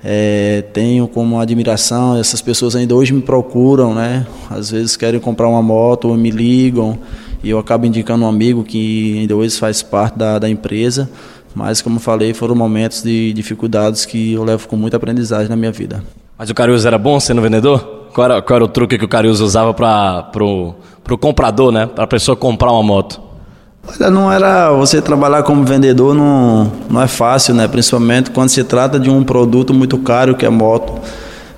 é, 0.03 0.63
tenho 0.73 1.07
como 1.07 1.39
admiração, 1.39 2.17
essas 2.17 2.41
pessoas 2.41 2.75
ainda 2.75 2.95
hoje 2.95 3.13
me 3.13 3.21
procuram, 3.21 3.93
né? 3.93 4.25
Às 4.49 4.71
vezes 4.71 4.95
querem 4.95 5.19
comprar 5.19 5.47
uma 5.47 5.61
moto 5.61 6.07
ou 6.09 6.15
me 6.15 6.29
ligam 6.29 6.97
e 7.43 7.49
eu 7.49 7.59
acabo 7.59 7.85
indicando 7.85 8.23
um 8.23 8.27
amigo 8.27 8.63
que 8.63 9.19
ainda 9.19 9.35
hoje 9.35 9.57
faz 9.57 9.81
parte 9.81 10.17
da, 10.17 10.39
da 10.39 10.49
empresa. 10.49 11.09
Mas, 11.53 11.81
como 11.81 11.99
falei, 11.99 12.33
foram 12.33 12.55
momentos 12.55 13.03
de 13.03 13.33
dificuldades 13.33 14.05
que 14.05 14.33
eu 14.33 14.43
levo 14.43 14.67
com 14.67 14.77
muita 14.77 14.97
aprendizagem 14.97 15.49
na 15.49 15.55
minha 15.55 15.71
vida. 15.71 16.03
Mas 16.37 16.49
o 16.49 16.53
Carius 16.53 16.85
era 16.85 16.97
bom 16.97 17.19
sendo 17.19 17.41
vendedor? 17.41 18.07
Qual 18.13 18.25
era, 18.25 18.41
qual 18.41 18.55
era 18.55 18.65
o 18.65 18.67
truque 18.67 18.97
que 18.97 19.05
o 19.05 19.07
Carius 19.07 19.39
usava 19.39 19.73
para 19.73 20.43
o 20.43 21.17
comprador, 21.19 21.71
né? 21.71 21.87
Para 21.87 22.05
a 22.05 22.07
pessoa 22.07 22.35
comprar 22.35 22.71
uma 22.71 22.83
moto? 22.83 23.21
Olha, 23.87 24.09
não 24.09 24.31
era 24.31 24.71
você 24.71 25.01
trabalhar 25.01 25.43
como 25.43 25.63
vendedor 25.63 26.13
não, 26.13 26.71
não 26.89 27.01
é 27.01 27.07
fácil, 27.07 27.53
né? 27.53 27.67
Principalmente 27.67 28.29
quando 28.29 28.49
se 28.49 28.63
trata 28.63 28.99
de 28.99 29.09
um 29.09 29.23
produto 29.23 29.73
muito 29.73 29.97
caro 29.97 30.35
que 30.35 30.45
é 30.45 30.49
moto. 30.49 30.93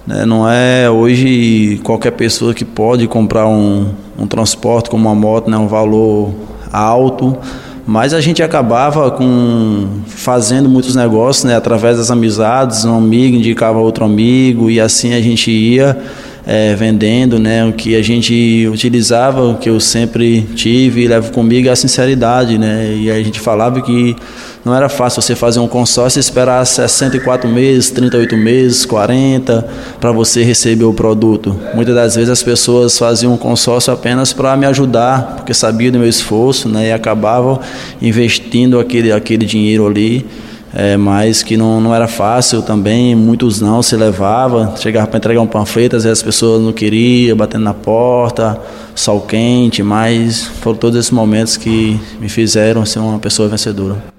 Né? 0.06 0.26
Não 0.26 0.50
é 0.50 0.90
hoje 0.90 1.80
qualquer 1.84 2.12
pessoa 2.12 2.54
que 2.54 2.66
pode 2.66 3.08
comprar 3.08 3.48
um, 3.48 3.90
um 4.18 4.28
transporte 4.28 4.90
como 4.90 5.08
uma 5.08 5.16
moto, 5.16 5.50
né? 5.50 5.58
um 5.58 5.68
valor 5.68 6.34
alto 6.72 7.38
Mas 7.86 8.14
a 8.14 8.22
gente 8.22 8.42
acabava 8.42 9.12
com 9.12 10.02
fazendo 10.08 10.70
muitos 10.70 10.96
negócios, 10.96 11.44
né, 11.44 11.56
através 11.56 11.98
das 11.98 12.10
amizades, 12.10 12.86
um 12.86 12.98
amigo 12.98 13.36
indicava 13.36 13.78
outro 13.78 14.06
amigo 14.06 14.70
e 14.70 14.80
assim 14.80 15.14
a 15.14 15.22
gente 15.22 15.52
ia 15.52 15.98
é, 16.46 16.76
vendendo, 16.76 17.40
né? 17.40 17.66
O 17.66 17.74
que 17.74 17.96
a 17.96 18.02
gente 18.02 18.68
utilizava, 18.72 19.42
o 19.44 19.58
que 19.58 19.70
eu 19.70 19.80
sempre 19.80 20.42
tive 20.56 21.04
e 21.04 21.08
levo 21.08 21.32
comigo 21.32 21.68
é 21.68 21.72
a 21.72 21.76
sinceridade, 21.76 22.58
né? 22.58 22.96
E 22.96 23.12
a 23.12 23.22
gente 23.22 23.40
falava 23.40 23.82
que 23.82 24.16
não 24.64 24.74
era 24.74 24.88
fácil 24.88 25.22
você 25.22 25.36
fazer 25.36 25.60
um 25.60 25.68
consórcio 25.68 26.20
e 26.20 26.22
esperar 26.22 26.66
64 26.66 27.50
meses, 27.50 27.90
38 27.92 28.38
meses, 28.38 28.86
40 28.86 29.68
para 30.00 30.12
você 30.12 30.44
receber 30.44 30.86
o 30.86 30.94
produto. 30.94 31.56
Muitas 31.74 31.96
das 31.96 32.16
vezes 32.16 32.30
as 32.30 32.44
pessoas 32.44 32.98
faziam 32.98 33.34
um 33.34 33.38
consórcio 33.38 33.92
apenas 33.92 34.32
para 34.32 34.56
me 34.56 34.66
ajudar, 34.66 35.36
porque 35.38 35.54
sabiam 35.54 35.92
do 35.92 36.00
meu 36.00 36.08
esforço, 36.08 36.70
né? 36.70 36.88
E 36.88 36.92
acabavam 36.92 37.60
investindo 38.02 38.80
aquele, 38.80 39.12
aquele 39.12 39.46
dinheiro 39.46 39.86
ali 39.86 40.26
é, 40.74 40.98
mas 40.98 41.44
que 41.44 41.56
não, 41.56 41.80
não 41.80 41.94
era 41.94 42.08
fácil 42.08 42.64
também, 42.64 43.16
muitos 43.16 43.62
não 43.62 43.84
se 43.84 43.96
levava, 43.96 44.74
chegava 44.78 45.06
para 45.06 45.18
entregar 45.18 45.40
um 45.40 45.48
panfleto, 45.48 45.96
às 45.96 46.04
vezes 46.04 46.20
as 46.20 46.24
pessoas 46.24 46.62
não 46.64 46.74
queriam, 46.74 47.38
batendo 47.38 47.64
na 47.64 47.76
porta, 47.76 48.60
sol 48.96 49.22
quente, 49.22 49.84
mas 49.84 50.46
foram 50.62 50.78
todos 50.78 50.98
esses 50.98 51.12
momentos 51.12 51.58
que 51.58 52.00
me 52.20 52.28
fizeram 52.28 52.86
ser 52.86 53.00
uma 53.00 53.20
pessoa 53.20 53.48
vencedora. 53.48 54.13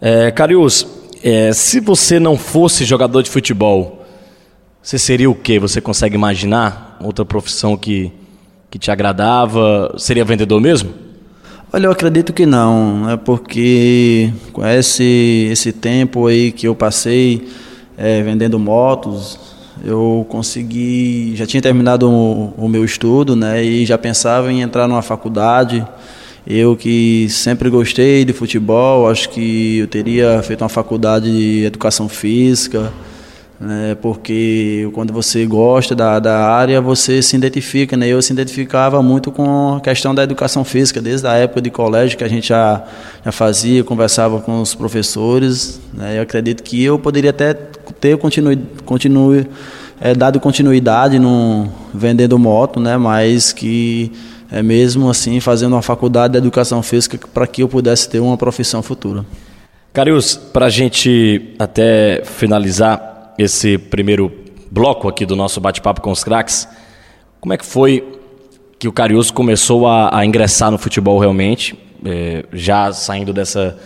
É, 0.00 0.30
Carius, 0.30 0.86
é, 1.24 1.52
se 1.52 1.80
você 1.80 2.20
não 2.20 2.36
fosse 2.36 2.84
jogador 2.84 3.22
de 3.22 3.30
futebol, 3.30 4.06
você 4.80 4.98
seria 4.98 5.28
o 5.28 5.34
quê? 5.34 5.58
Você 5.58 5.80
consegue 5.80 6.14
imaginar 6.14 6.96
outra 7.02 7.24
profissão 7.24 7.76
que, 7.76 8.12
que 8.70 8.78
te 8.78 8.90
agradava? 8.90 9.94
Seria 9.98 10.24
vendedor 10.24 10.60
mesmo? 10.60 10.90
Olha, 11.72 11.86
eu 11.86 11.90
acredito 11.90 12.32
que 12.32 12.46
não, 12.46 13.10
é 13.10 13.16
porque 13.16 14.32
com 14.52 14.64
esse, 14.64 15.48
esse 15.50 15.72
tempo 15.72 16.26
aí 16.26 16.50
que 16.50 16.66
eu 16.66 16.74
passei 16.74 17.48
é, 17.96 18.22
vendendo 18.22 18.58
motos, 18.58 19.38
eu 19.84 20.24
consegui, 20.30 21.34
já 21.36 21.46
tinha 21.46 21.60
terminado 21.60 22.08
o, 22.08 22.54
o, 22.56 22.68
meu 22.68 22.84
estudo, 22.84 23.36
né, 23.36 23.62
e 23.62 23.84
já 23.84 23.98
pensava 23.98 24.50
em 24.50 24.62
entrar 24.62 24.88
numa 24.88 25.02
faculdade. 25.02 25.86
Eu 26.50 26.74
que 26.74 27.28
sempre 27.28 27.68
gostei 27.68 28.24
de 28.24 28.32
futebol, 28.32 29.10
acho 29.10 29.28
que 29.28 29.80
eu 29.80 29.86
teria 29.86 30.42
feito 30.42 30.62
uma 30.62 30.70
faculdade 30.70 31.30
de 31.30 31.66
educação 31.66 32.08
física, 32.08 32.90
né, 33.60 33.94
porque 34.00 34.88
quando 34.94 35.12
você 35.12 35.44
gosta 35.44 35.94
da, 35.94 36.18
da 36.18 36.48
área, 36.48 36.80
você 36.80 37.20
se 37.20 37.36
identifica, 37.36 37.98
né? 37.98 38.08
Eu 38.08 38.22
se 38.22 38.32
identificava 38.32 39.02
muito 39.02 39.30
com 39.30 39.74
a 39.74 39.80
questão 39.82 40.14
da 40.14 40.22
educação 40.22 40.64
física, 40.64 41.02
desde 41.02 41.26
a 41.26 41.34
época 41.34 41.60
de 41.60 41.68
colégio 41.68 42.16
que 42.16 42.24
a 42.24 42.28
gente 42.28 42.48
já, 42.48 42.82
já 43.22 43.30
fazia, 43.30 43.84
conversava 43.84 44.40
com 44.40 44.62
os 44.62 44.74
professores, 44.74 45.78
né? 45.92 46.16
Eu 46.16 46.22
acredito 46.22 46.62
que 46.62 46.82
eu 46.82 46.98
poderia 46.98 47.28
até 47.28 47.52
ter 47.52 48.16
continue, 48.16 48.56
continue, 48.86 49.46
é, 50.00 50.14
dado 50.14 50.40
continuidade 50.40 51.18
no 51.18 51.68
vendendo 51.92 52.38
moto, 52.38 52.80
né? 52.80 52.96
Mas 52.96 53.52
que 53.52 54.10
é 54.50 54.62
mesmo 54.62 55.10
assim 55.10 55.40
fazendo 55.40 55.74
uma 55.74 55.82
faculdade 55.82 56.32
de 56.32 56.38
educação 56.38 56.82
física 56.82 57.18
para 57.32 57.46
que 57.46 57.62
eu 57.62 57.68
pudesse 57.68 58.08
ter 58.08 58.20
uma 58.20 58.36
profissão 58.36 58.82
futura. 58.82 59.24
Carius, 59.92 60.36
para 60.36 60.66
a 60.66 60.70
gente 60.70 61.54
até 61.58 62.22
finalizar, 62.24 63.34
esse 63.38 63.78
primeiro 63.78 64.32
bloco 64.70 65.08
aqui 65.08 65.24
do 65.24 65.36
nosso 65.36 65.60
bate-papo 65.60 66.00
com 66.00 66.10
os 66.10 66.24
craques, 66.24 66.68
como 67.40 67.54
é 67.54 67.56
que 67.56 67.64
foi 67.64 68.04
que 68.78 68.88
o 68.88 68.92
Carius 68.92 69.30
começou 69.30 69.86
a, 69.86 70.16
a 70.16 70.26
ingressar 70.26 70.70
no 70.70 70.78
futebol 70.78 71.18
realmente, 71.18 71.78
é, 72.04 72.44
já 72.52 72.92
saindo 72.92 73.32
dessa... 73.32 73.76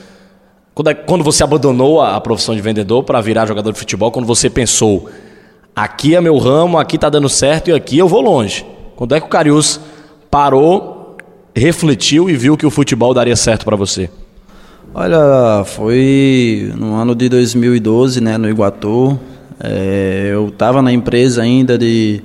Quando, 0.74 0.90
é, 0.90 0.94
quando 0.94 1.22
você 1.22 1.44
abandonou 1.44 2.00
a, 2.00 2.18
profissão 2.20 2.54
de 2.54 2.62
vendedor 2.62 3.04
para 3.04 3.20
virar 3.20 3.46
jogador 3.46 3.72
de 3.72 3.78
futebol, 3.78 4.10
quando 4.10 4.26
você 4.26 4.48
pensou, 4.48 5.08
aqui 5.76 6.14
é 6.14 6.20
meu 6.20 6.38
ramo, 6.38 6.78
aqui 6.78 6.96
está 6.96 7.10
dando 7.10 7.28
certo 7.28 7.68
e 7.68 7.72
aqui 7.72 7.98
eu 7.98 8.08
vou 8.08 8.22
longe. 8.22 8.64
Quando 8.96 9.14
é 9.14 9.20
que 9.20 9.26
o 9.26 9.30
Carius 9.30 9.80
parou, 10.32 11.18
refletiu 11.54 12.30
e 12.30 12.32
viu 12.34 12.56
que 12.56 12.64
o 12.64 12.70
futebol 12.70 13.12
daria 13.12 13.36
certo 13.36 13.66
para 13.66 13.76
você? 13.76 14.08
Olha, 14.94 15.62
foi 15.66 16.72
no 16.74 16.94
ano 16.94 17.14
de 17.14 17.28
2012, 17.28 18.18
né, 18.22 18.38
no 18.38 18.48
Iguatu, 18.48 19.20
é, 19.60 20.30
eu 20.32 20.48
estava 20.48 20.80
na 20.80 20.90
empresa 20.90 21.42
ainda 21.42 21.76
de, 21.76 22.22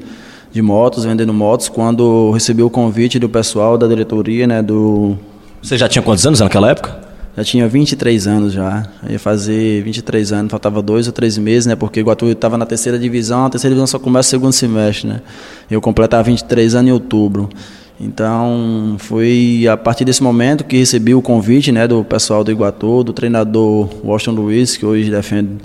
de 0.53 0.61
motos, 0.61 1.03
vendendo 1.03 1.33
motos, 1.33 1.67
quando 1.67 2.31
recebi 2.31 2.63
o 2.63 2.69
convite 2.69 3.19
do 3.19 3.27
pessoal 3.27 3.77
da 3.77 3.87
diretoria, 3.87 4.47
né, 4.47 4.61
do... 4.61 5.17
Você 5.61 5.77
já 5.77 5.89
tinha 5.89 6.01
quantos 6.01 6.25
anos 6.25 6.39
naquela 6.39 6.71
época? 6.71 7.07
Já 7.35 7.43
tinha 7.43 7.67
23 7.67 8.25
anos 8.25 8.53
já. 8.53 8.87
Eu 9.03 9.11
ia 9.11 9.19
fazer 9.19 9.83
23 9.83 10.31
anos, 10.31 10.49
faltava 10.49 10.81
dois 10.81 11.07
ou 11.07 11.13
três 11.13 11.37
meses, 11.37 11.67
né? 11.67 11.75
Porque 11.75 11.99
o 11.99 12.01
Iguatu 12.01 12.25
estava 12.25 12.57
na 12.57 12.65
terceira 12.65 12.97
divisão, 12.97 13.45
a 13.45 13.49
terceira 13.49 13.75
divisão 13.75 13.85
só 13.85 13.99
começa 13.99 14.27
no 14.27 14.29
segundo 14.31 14.53
semestre, 14.53 15.07
né? 15.07 15.21
Eu 15.69 15.79
completava 15.79 16.23
23 16.23 16.73
anos 16.73 16.89
em 16.89 16.91
outubro. 16.91 17.47
Então, 17.99 18.95
foi 18.99 19.65
a 19.71 19.75
partir 19.75 20.05
desse 20.05 20.21
momento 20.21 20.63
que 20.63 20.77
recebi 20.77 21.15
o 21.15 21.21
convite, 21.21 21.71
né, 21.71 21.87
do 21.87 22.03
pessoal 22.03 22.43
do 22.43 22.51
Iguatu, 22.51 23.03
do 23.03 23.11
treinador 23.11 23.89
Washington 24.03 24.39
Luiz, 24.39 24.77
que 24.77 24.85
hoje 24.85 25.09
defende 25.09 25.57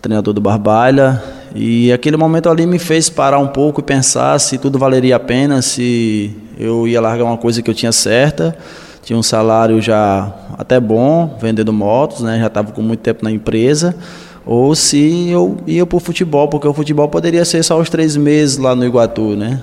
treinador 0.00 0.34
do 0.34 0.40
Barbalha. 0.40 1.22
E 1.54 1.92
aquele 1.92 2.16
momento 2.16 2.48
ali 2.48 2.66
me 2.66 2.78
fez 2.78 3.08
parar 3.08 3.38
um 3.38 3.48
pouco 3.48 3.80
e 3.80 3.84
pensar 3.84 4.38
se 4.38 4.58
tudo 4.58 4.78
valeria 4.78 5.16
a 5.16 5.20
pena, 5.20 5.62
se 5.62 6.34
eu 6.58 6.86
ia 6.88 7.00
largar 7.00 7.24
uma 7.24 7.36
coisa 7.36 7.62
que 7.62 7.70
eu 7.70 7.74
tinha 7.74 7.92
certa. 7.92 8.56
Tinha 9.02 9.18
um 9.18 9.22
salário 9.22 9.80
já 9.80 10.32
até 10.58 10.78
bom, 10.78 11.36
vendendo 11.40 11.72
motos, 11.72 12.20
né? 12.20 12.38
já 12.38 12.46
estava 12.46 12.70
com 12.72 12.82
muito 12.82 13.00
tempo 13.00 13.24
na 13.24 13.30
empresa. 13.30 13.94
Ou 14.44 14.74
se 14.74 15.28
eu 15.28 15.58
ia 15.66 15.84
para 15.86 15.96
o 15.96 16.00
futebol, 16.00 16.48
porque 16.48 16.66
o 16.66 16.74
futebol 16.74 17.08
poderia 17.08 17.44
ser 17.44 17.62
só 17.62 17.78
os 17.78 17.88
três 17.90 18.16
meses 18.16 18.56
lá 18.56 18.74
no 18.74 18.84
Iguatu, 18.84 19.36
né? 19.36 19.60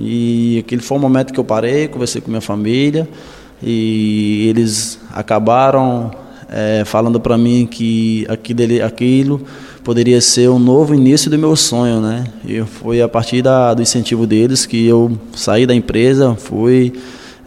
E 0.00 0.58
aquele 0.64 0.82
foi 0.82 0.96
um 0.96 1.00
momento 1.00 1.32
que 1.32 1.40
eu 1.40 1.44
parei, 1.44 1.88
conversei 1.88 2.20
com 2.20 2.30
minha 2.30 2.40
família 2.40 3.08
e 3.62 4.46
eles 4.48 4.98
acabaram 5.12 6.10
é, 6.50 6.82
falando 6.84 7.20
para 7.20 7.36
mim 7.36 7.66
que 7.70 8.26
aquilo, 8.28 8.84
aquilo 8.84 9.40
poderia 9.84 10.20
ser 10.20 10.48
um 10.48 10.58
novo 10.58 10.94
início 10.94 11.30
do 11.30 11.38
meu 11.38 11.56
sonho, 11.56 12.00
né? 12.00 12.24
E 12.46 12.60
foi 12.62 13.00
a 13.00 13.08
partir 13.08 13.42
da, 13.42 13.74
do 13.74 13.82
incentivo 13.82 14.26
deles 14.26 14.66
que 14.66 14.86
eu 14.86 15.18
saí 15.34 15.66
da 15.66 15.74
empresa, 15.74 16.34
fui 16.34 16.92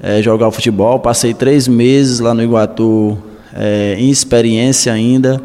é, 0.01 0.21
jogar 0.21 0.47
o 0.47 0.51
futebol, 0.51 0.99
passei 0.99 1.33
três 1.33 1.67
meses 1.67 2.19
lá 2.19 2.33
no 2.33 2.43
Iguatu 2.43 3.17
é, 3.53 3.95
em 3.97 4.09
experiência 4.09 4.91
ainda, 4.91 5.41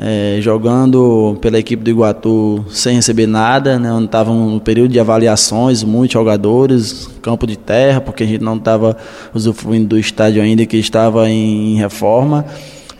é, 0.00 0.38
jogando 0.40 1.36
pela 1.40 1.58
equipe 1.58 1.82
do 1.82 1.90
Iguatu 1.90 2.64
sem 2.70 2.94
receber 2.94 3.26
nada, 3.26 3.78
né? 3.78 3.90
Estava 4.04 4.32
no 4.32 4.60
período 4.60 4.92
de 4.92 5.00
avaliações, 5.00 5.82
muitos 5.82 6.12
jogadores, 6.12 7.10
campo 7.20 7.46
de 7.46 7.56
terra, 7.56 8.00
porque 8.00 8.22
a 8.22 8.26
gente 8.26 8.42
não 8.42 8.56
estava 8.56 8.96
usufruindo 9.34 9.88
do 9.88 9.98
estádio 9.98 10.40
ainda 10.40 10.64
que 10.64 10.76
estava 10.76 11.28
em, 11.28 11.72
em 11.72 11.76
reforma. 11.76 12.44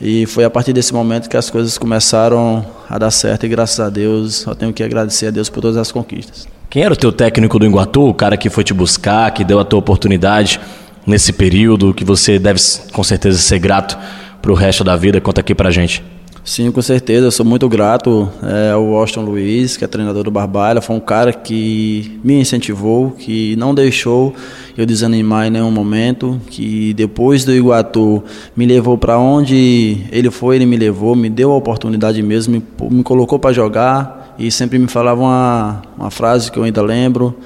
E 0.00 0.26
foi 0.26 0.45
a 0.45 0.50
partir 0.50 0.73
desse 0.73 0.93
momento 0.93 1.28
que 1.28 1.37
as 1.37 1.50
coisas 1.50 1.78
começaram 1.78 2.64
a 2.88 2.99
dar 2.99 3.11
certo 3.11 3.47
e 3.47 3.49
graças 3.49 3.78
a 3.81 3.88
Deus 3.88 4.45
eu 4.47 4.55
tenho 4.55 4.73
que 4.73 4.83
agradecer 4.83 5.26
a 5.26 5.31
Deus 5.31 5.49
por 5.49 5.61
todas 5.61 5.76
as 5.76 5.93
conquistas. 5.93 6.47
Quem 6.71 6.83
era 6.83 6.93
o 6.93 6.97
teu 6.97 7.12
técnico 7.12 7.59
do 7.59 7.67
Iguatu, 7.67 8.09
o 8.09 8.14
cara 8.14 8.37
que 8.37 8.50
foi 8.50 8.62
te 8.62 8.75
buscar, 8.75 9.31
que 9.33 9.45
deu 9.45 9.59
a 9.59 9.64
tua 9.64 9.78
oportunidade 9.78 10.61
nesse 11.07 11.33
período, 11.33 11.95
que 11.95 12.05
você 12.05 12.38
deve 12.38 12.61
com 12.93 13.02
certeza 13.02 13.38
ser 13.38 13.59
grato 13.59 13.97
para 14.43 14.52
o 14.52 14.55
resto 14.55 14.85
da 14.85 14.95
vida? 14.95 15.21
Conta 15.21 15.40
aqui 15.40 15.55
pra 15.55 15.71
gente. 15.71 16.02
Sim, 16.49 16.73
com 16.73 16.81
certeza. 16.81 17.26
Eu 17.26 17.31
sou 17.31 17.45
muito 17.45 17.69
grato 17.69 18.26
é, 18.43 18.71
ao 18.71 18.83
Washington 18.83 19.21
Luiz, 19.21 19.76
que 19.76 19.85
é 19.85 19.87
treinador 19.87 20.25
do 20.25 20.31
Barbalha. 20.31 20.81
Foi 20.81 20.97
um 20.97 21.00
cara 21.00 21.31
que 21.31 22.19
me 22.25 22.40
incentivou, 22.40 23.11
que 23.11 23.55
não 23.57 23.75
deixou 23.75 24.35
eu 24.75 24.87
desanimar 24.87 25.47
em 25.47 25.50
nenhum 25.50 25.71
momento. 25.71 26.40
Que 26.49 26.95
depois 26.95 27.45
do 27.45 27.52
Iguatu 27.55 28.25
me 28.57 28.64
levou 28.64 28.97
para 28.97 29.19
onde 29.19 29.99
ele 30.11 30.31
foi, 30.31 30.57
ele 30.57 30.64
me 30.64 30.78
levou, 30.78 31.14
me 31.14 31.28
deu 31.28 31.52
a 31.52 31.57
oportunidade 31.57 32.23
mesmo, 32.23 32.55
me, 32.55 32.90
me 32.97 33.02
colocou 33.02 33.38
para 33.38 33.52
jogar 33.52 34.35
e 34.38 34.50
sempre 34.50 34.78
me 34.78 34.88
falava 34.88 35.21
uma, 35.21 35.83
uma 35.99 36.11
frase 36.11 36.50
que 36.50 36.59
eu 36.59 36.62
ainda 36.62 36.81
lembro. 36.81 37.37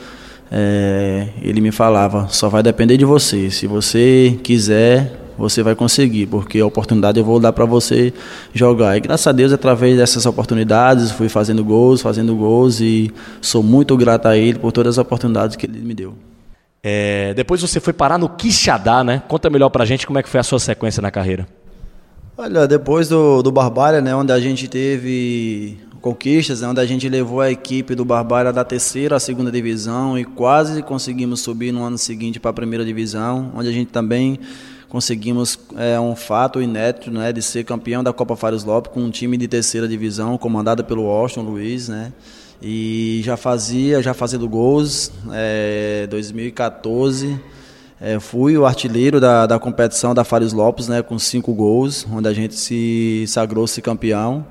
É, 0.48 1.26
ele 1.42 1.60
me 1.60 1.72
falava: 1.72 2.28
só 2.30 2.48
vai 2.48 2.62
depender 2.62 2.96
de 2.96 3.04
você. 3.04 3.50
Se 3.50 3.66
você 3.66 4.38
quiser, 4.44 5.21
você 5.36 5.62
vai 5.62 5.74
conseguir, 5.74 6.26
porque 6.26 6.60
a 6.60 6.66
oportunidade 6.66 7.18
eu 7.18 7.24
vou 7.24 7.40
dar 7.40 7.52
para 7.52 7.64
você 7.64 8.12
jogar. 8.52 8.96
E 8.96 9.00
graças 9.00 9.26
a 9.26 9.32
Deus, 9.32 9.52
através 9.52 9.96
dessas 9.96 10.26
oportunidades, 10.26 11.10
fui 11.10 11.28
fazendo 11.28 11.64
gols, 11.64 12.00
fazendo 12.00 12.34
gols 12.34 12.80
e 12.80 13.10
sou 13.40 13.62
muito 13.62 13.96
grato 13.96 14.26
a 14.26 14.36
ele 14.36 14.58
por 14.58 14.72
todas 14.72 14.98
as 14.98 14.98
oportunidades 14.98 15.56
que 15.56 15.66
ele 15.66 15.80
me 15.80 15.94
deu. 15.94 16.14
É, 16.82 17.32
depois 17.34 17.60
você 17.60 17.78
foi 17.78 17.92
parar 17.92 18.18
no 18.18 18.28
Quixadá, 18.28 19.04
né? 19.04 19.22
Conta 19.28 19.48
melhor 19.48 19.70
pra 19.70 19.84
gente 19.84 20.06
como 20.06 20.18
é 20.18 20.22
que 20.22 20.28
foi 20.28 20.40
a 20.40 20.42
sua 20.42 20.58
sequência 20.58 21.00
na 21.00 21.10
carreira. 21.10 21.46
Olha, 22.36 22.66
depois 22.66 23.08
do, 23.08 23.42
do 23.42 23.52
Barbalha, 23.52 24.00
né, 24.00 24.16
onde 24.16 24.32
a 24.32 24.40
gente 24.40 24.66
teve 24.66 25.78
conquistas, 26.00 26.60
né, 26.60 26.68
onde 26.68 26.80
a 26.80 26.86
gente 26.86 27.08
levou 27.08 27.40
a 27.40 27.50
equipe 27.50 27.94
do 27.94 28.04
Barbalha 28.04 28.52
da 28.52 28.64
terceira 28.64 29.16
à 29.16 29.20
segunda 29.20 29.52
divisão 29.52 30.18
e 30.18 30.24
quase 30.24 30.82
conseguimos 30.82 31.40
subir 31.40 31.70
no 31.70 31.84
ano 31.84 31.96
seguinte 31.96 32.40
para 32.40 32.50
a 32.50 32.54
primeira 32.54 32.84
divisão, 32.84 33.52
onde 33.54 33.68
a 33.68 33.72
gente 33.72 33.92
também 33.92 34.40
conseguimos 34.92 35.58
é, 35.74 35.98
um 35.98 36.14
fato 36.14 36.60
inédito 36.60 37.10
né, 37.10 37.32
de 37.32 37.40
ser 37.40 37.64
campeão 37.64 38.04
da 38.04 38.12
Copa 38.12 38.36
Fares 38.36 38.62
Lopes 38.62 38.92
com 38.92 39.00
um 39.00 39.10
time 39.10 39.38
de 39.38 39.48
terceira 39.48 39.88
divisão 39.88 40.36
comandado 40.36 40.84
pelo 40.84 41.04
Washington 41.04 41.48
Luiz, 41.48 41.88
né? 41.88 42.12
E 42.60 43.22
já 43.24 43.38
fazia, 43.38 44.02
já 44.02 44.12
fazendo 44.12 44.46
gols, 44.46 45.10
é, 45.32 46.06
2014 46.10 47.40
é, 47.98 48.20
fui 48.20 48.58
o 48.58 48.66
artilheiro 48.66 49.18
da, 49.18 49.46
da 49.46 49.58
competição 49.58 50.12
da 50.12 50.24
Fares 50.24 50.52
Lopes, 50.52 50.88
né, 50.88 51.00
com 51.00 51.18
cinco 51.18 51.54
gols, 51.54 52.06
onde 52.12 52.28
a 52.28 52.32
gente 52.34 52.54
se 52.54 53.24
sagrou-se 53.28 53.80
campeão. 53.80 54.44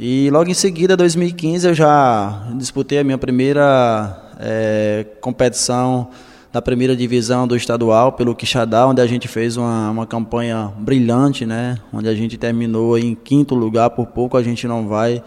E 0.00 0.28
logo 0.30 0.50
em 0.50 0.54
seguida, 0.54 0.96
2015, 0.96 1.68
eu 1.68 1.74
já 1.74 2.48
disputei 2.56 2.98
a 2.98 3.04
minha 3.04 3.16
primeira 3.16 4.34
é, 4.40 5.06
competição 5.20 6.08
da 6.54 6.62
primeira 6.62 6.94
divisão 6.94 7.48
do 7.48 7.56
estadual 7.56 8.12
pelo 8.12 8.32
Quixadá, 8.32 8.86
onde 8.86 9.00
a 9.00 9.06
gente 9.08 9.26
fez 9.26 9.56
uma, 9.56 9.90
uma 9.90 10.06
campanha 10.06 10.72
brilhante, 10.78 11.44
né? 11.44 11.76
Onde 11.92 12.08
a 12.08 12.14
gente 12.14 12.38
terminou 12.38 12.96
em 12.96 13.12
quinto 13.12 13.56
lugar, 13.56 13.90
por 13.90 14.06
pouco 14.06 14.36
a 14.36 14.42
gente 14.42 14.68
não 14.68 14.86
vai 14.86 15.20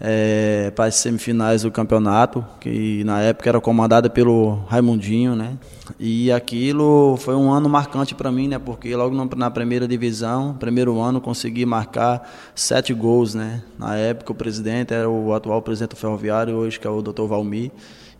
é, 0.00 0.72
para 0.74 0.86
as 0.86 0.96
semifinais 0.96 1.62
do 1.62 1.70
campeonato, 1.70 2.44
que 2.58 3.04
na 3.04 3.20
época 3.20 3.48
era 3.48 3.60
comandada 3.60 4.10
pelo 4.10 4.54
Raimundinho, 4.66 5.36
né? 5.36 5.56
E 6.00 6.32
aquilo 6.32 7.16
foi 7.16 7.36
um 7.36 7.52
ano 7.52 7.68
marcante 7.68 8.12
para 8.12 8.32
mim, 8.32 8.48
né? 8.48 8.58
Porque 8.58 8.96
logo 8.96 9.14
na 9.36 9.52
primeira 9.52 9.86
divisão, 9.86 10.56
primeiro 10.58 11.00
ano, 11.00 11.20
consegui 11.20 11.64
marcar 11.64 12.28
sete 12.56 12.92
gols, 12.92 13.36
né? 13.36 13.62
Na 13.78 13.94
época 13.94 14.32
o 14.32 14.34
presidente 14.34 14.92
era 14.92 15.08
o 15.08 15.32
atual 15.32 15.62
presidente 15.62 15.90
do 15.90 15.96
Ferroviário, 15.96 16.56
hoje 16.56 16.80
que 16.80 16.88
é 16.88 16.90
o 16.90 17.00
Dr. 17.00 17.22
Valmir 17.28 17.70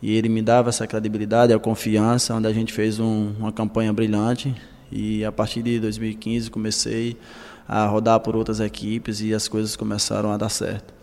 e 0.03 0.17
ele 0.17 0.27
me 0.27 0.41
dava 0.41 0.67
essa 0.67 0.85
credibilidade, 0.85 1.53
a 1.53 1.57
confiança, 1.57 2.35
onde 2.35 2.45
a 2.45 2.51
gente 2.51 2.73
fez 2.73 2.99
um, 2.99 3.31
uma 3.39 3.53
campanha 3.53 3.93
brilhante 3.93 4.53
e 4.91 5.23
a 5.23 5.31
partir 5.31 5.63
de 5.63 5.79
2015 5.79 6.51
comecei 6.51 7.15
a 7.65 7.85
rodar 7.85 8.19
por 8.19 8.35
outras 8.35 8.59
equipes 8.59 9.21
e 9.21 9.33
as 9.33 9.47
coisas 9.47 9.77
começaram 9.77 10.29
a 10.33 10.35
dar 10.35 10.49
certo. 10.49 10.93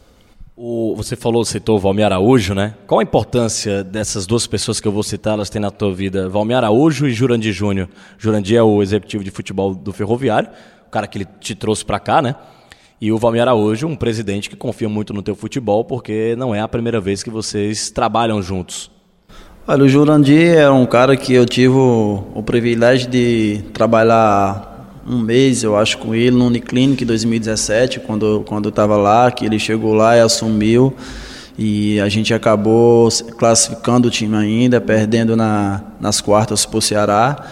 O, 0.55 0.95
você 0.95 1.17
falou, 1.17 1.43
citou 1.47 1.77
o 1.77 1.79
Valmir 1.79 2.05
Araújo, 2.05 2.53
né? 2.53 2.75
Qual 2.87 3.01
a 3.01 3.03
importância 3.03 3.83
dessas 3.83 4.27
duas 4.27 4.47
pessoas 4.47 4.79
que 4.79 4.87
eu 4.87 4.93
vou 4.93 5.03
citar, 5.03 5.33
elas 5.33 5.49
têm 5.49 5.63
na 5.63 5.71
tua 5.71 5.95
vida? 5.95 6.29
Valmir 6.29 6.59
Araújo 6.59 7.09
e 7.09 7.13
Jurandir 7.15 7.55
Júnior. 7.55 7.89
Jurandir 8.19 8.59
é 8.59 8.63
o 8.63 8.83
executivo 8.83 9.25
de 9.25 9.31
futebol 9.31 9.75
do 9.75 9.95
Ferroviário, 9.95 10.51
o 10.87 10.91
cara 10.91 11.07
que 11.07 11.17
ele 11.17 11.27
te 11.41 11.55
trouxe 11.55 11.87
para 11.87 11.99
cá, 11.99 12.21
né? 12.21 12.37
E 13.01 13.11
o 13.11 13.17
Valmir 13.17 13.41
Araújo, 13.41 13.87
um 13.87 13.97
presidente 13.97 14.51
que 14.51 14.57
confia 14.57 14.87
muito 14.87 15.15
no 15.15 15.23
teu 15.23 15.35
futebol, 15.35 15.83
porque 15.83 16.35
não 16.37 16.55
é 16.55 16.61
a 16.61 16.69
primeira 16.69 17.01
vez 17.01 17.23
que 17.23 17.31
vocês 17.31 17.91
trabalham 17.91 18.43
juntos. 18.43 18.91
Olha, 19.67 19.85
o 19.85 19.89
Jurandir 19.89 20.59
é 20.59 20.69
um 20.69 20.85
cara 20.85 21.17
que 21.17 21.33
eu 21.33 21.47
tive 21.47 21.75
o, 21.75 22.43
privilégio 22.45 23.09
de 23.09 23.63
trabalhar 23.73 25.01
um 25.07 25.19
mês, 25.19 25.63
eu 25.63 25.77
acho, 25.77 25.97
com 25.97 26.15
ele 26.15 26.37
no 26.37 26.47
Uniclinic 26.47 27.03
em 27.03 27.07
2017, 27.07 28.01
quando, 28.01 28.45
quando 28.47 28.67
eu 28.67 28.71
estava 28.71 28.99
lá, 28.99 29.31
que 29.31 29.47
ele 29.47 29.59
chegou 29.59 29.95
lá 29.95 30.17
e 30.19 30.21
assumiu. 30.21 30.93
E 31.59 31.99
a 32.01 32.09
gente 32.11 32.35
acabou 32.35 33.09
classificando 33.39 34.09
o 34.09 34.11
time 34.11 34.37
ainda, 34.37 34.79
perdendo 34.79 35.35
na, 35.37 35.83
nas 35.99 36.21
quartas 36.21 36.67
para 36.67 36.79
o 36.79 36.83
Ceará. 36.83 37.47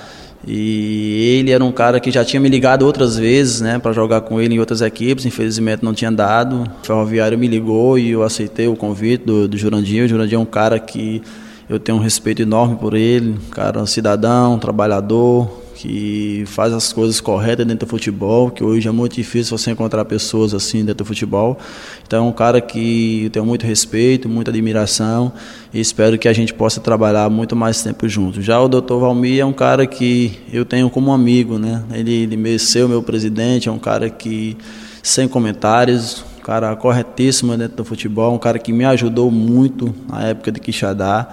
E 0.50 1.38
ele 1.38 1.50
era 1.50 1.62
um 1.62 1.70
cara 1.70 2.00
que 2.00 2.10
já 2.10 2.24
tinha 2.24 2.40
me 2.40 2.48
ligado 2.48 2.86
outras 2.86 3.18
vezes, 3.18 3.60
né, 3.60 3.78
para 3.78 3.92
jogar 3.92 4.22
com 4.22 4.40
ele 4.40 4.54
em 4.54 4.58
outras 4.58 4.80
equipes. 4.80 5.26
Infelizmente 5.26 5.84
não 5.84 5.92
tinha 5.92 6.10
dado. 6.10 6.62
O 6.82 6.86
Ferroviário 6.86 7.38
me 7.38 7.46
ligou 7.46 7.98
e 7.98 8.12
eu 8.12 8.22
aceitei 8.22 8.66
o 8.66 8.74
convite 8.74 9.26
do, 9.26 9.46
do 9.46 9.58
Jurandir. 9.58 10.04
O 10.04 10.08
Jurandir 10.08 10.36
é 10.36 10.38
um 10.38 10.46
cara 10.46 10.78
que 10.78 11.20
eu 11.68 11.78
tenho 11.78 11.98
um 11.98 12.00
respeito 12.00 12.40
enorme 12.40 12.76
por 12.76 12.94
ele, 12.94 13.32
um 13.32 13.50
cara 13.50 13.84
cidadão, 13.84 14.58
trabalhador, 14.58 15.50
que 15.78 16.42
faz 16.48 16.72
as 16.72 16.92
coisas 16.92 17.20
corretas 17.20 17.64
dentro 17.64 17.86
do 17.86 17.88
futebol, 17.88 18.50
que 18.50 18.64
hoje 18.64 18.88
é 18.88 18.90
muito 18.90 19.14
difícil 19.14 19.56
você 19.56 19.70
encontrar 19.70 20.04
pessoas 20.04 20.52
assim 20.52 20.78
dentro 20.78 21.04
do 21.04 21.04
futebol. 21.04 21.56
Então 22.04 22.26
é 22.26 22.28
um 22.28 22.32
cara 22.32 22.60
que 22.60 23.22
eu 23.26 23.30
tenho 23.30 23.46
muito 23.46 23.64
respeito, 23.64 24.28
muita 24.28 24.50
admiração 24.50 25.32
e 25.72 25.78
espero 25.78 26.18
que 26.18 26.26
a 26.26 26.32
gente 26.32 26.52
possa 26.52 26.80
trabalhar 26.80 27.30
muito 27.30 27.54
mais 27.54 27.80
tempo 27.80 28.08
juntos. 28.08 28.44
Já 28.44 28.60
o 28.60 28.68
Dr. 28.68 28.94
Valmir 28.94 29.38
é 29.38 29.44
um 29.44 29.52
cara 29.52 29.86
que 29.86 30.40
eu 30.52 30.64
tenho 30.64 30.90
como 30.90 31.12
amigo, 31.12 31.60
né? 31.60 31.84
Ele, 31.92 32.12
ele 32.12 32.36
mereceu 32.36 32.88
meu 32.88 33.00
presidente, 33.00 33.68
é 33.68 33.72
um 33.72 33.78
cara 33.78 34.10
que 34.10 34.56
sem 35.00 35.28
comentários, 35.28 36.24
um 36.40 36.42
cara 36.42 36.74
corretíssimo 36.74 37.56
dentro 37.56 37.76
do 37.76 37.84
futebol, 37.84 38.34
um 38.34 38.38
cara 38.38 38.58
que 38.58 38.72
me 38.72 38.84
ajudou 38.84 39.30
muito 39.30 39.94
na 40.08 40.24
época 40.24 40.50
de 40.50 40.58
Quixadá 40.58 41.28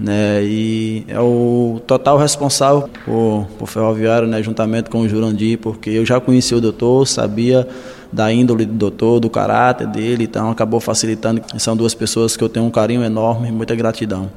né? 0.00 0.42
E 0.42 1.04
é 1.06 1.20
o 1.20 1.78
total 1.86 2.16
responsável 2.16 2.88
por, 3.04 3.46
por 3.58 3.68
Ferroviário, 3.68 4.26
né? 4.26 4.42
Juntamente 4.42 4.88
com 4.88 5.00
o 5.00 5.08
Jurandir, 5.08 5.58
porque 5.58 5.90
eu 5.90 6.06
já 6.06 6.18
conheci 6.18 6.54
o 6.54 6.60
doutor, 6.60 7.06
sabia 7.06 7.68
da 8.10 8.32
índole 8.32 8.64
do 8.64 8.72
doutor, 8.72 9.20
do 9.20 9.28
caráter 9.28 9.86
dele, 9.86 10.24
então 10.24 10.50
acabou 10.50 10.80
facilitando. 10.80 11.42
São 11.58 11.76
duas 11.76 11.94
pessoas 11.94 12.34
que 12.34 12.42
eu 12.42 12.48
tenho 12.48 12.64
um 12.64 12.70
carinho 12.70 13.04
enorme 13.04 13.48
e 13.48 13.52
muita 13.52 13.74
gratidão. 13.74 14.32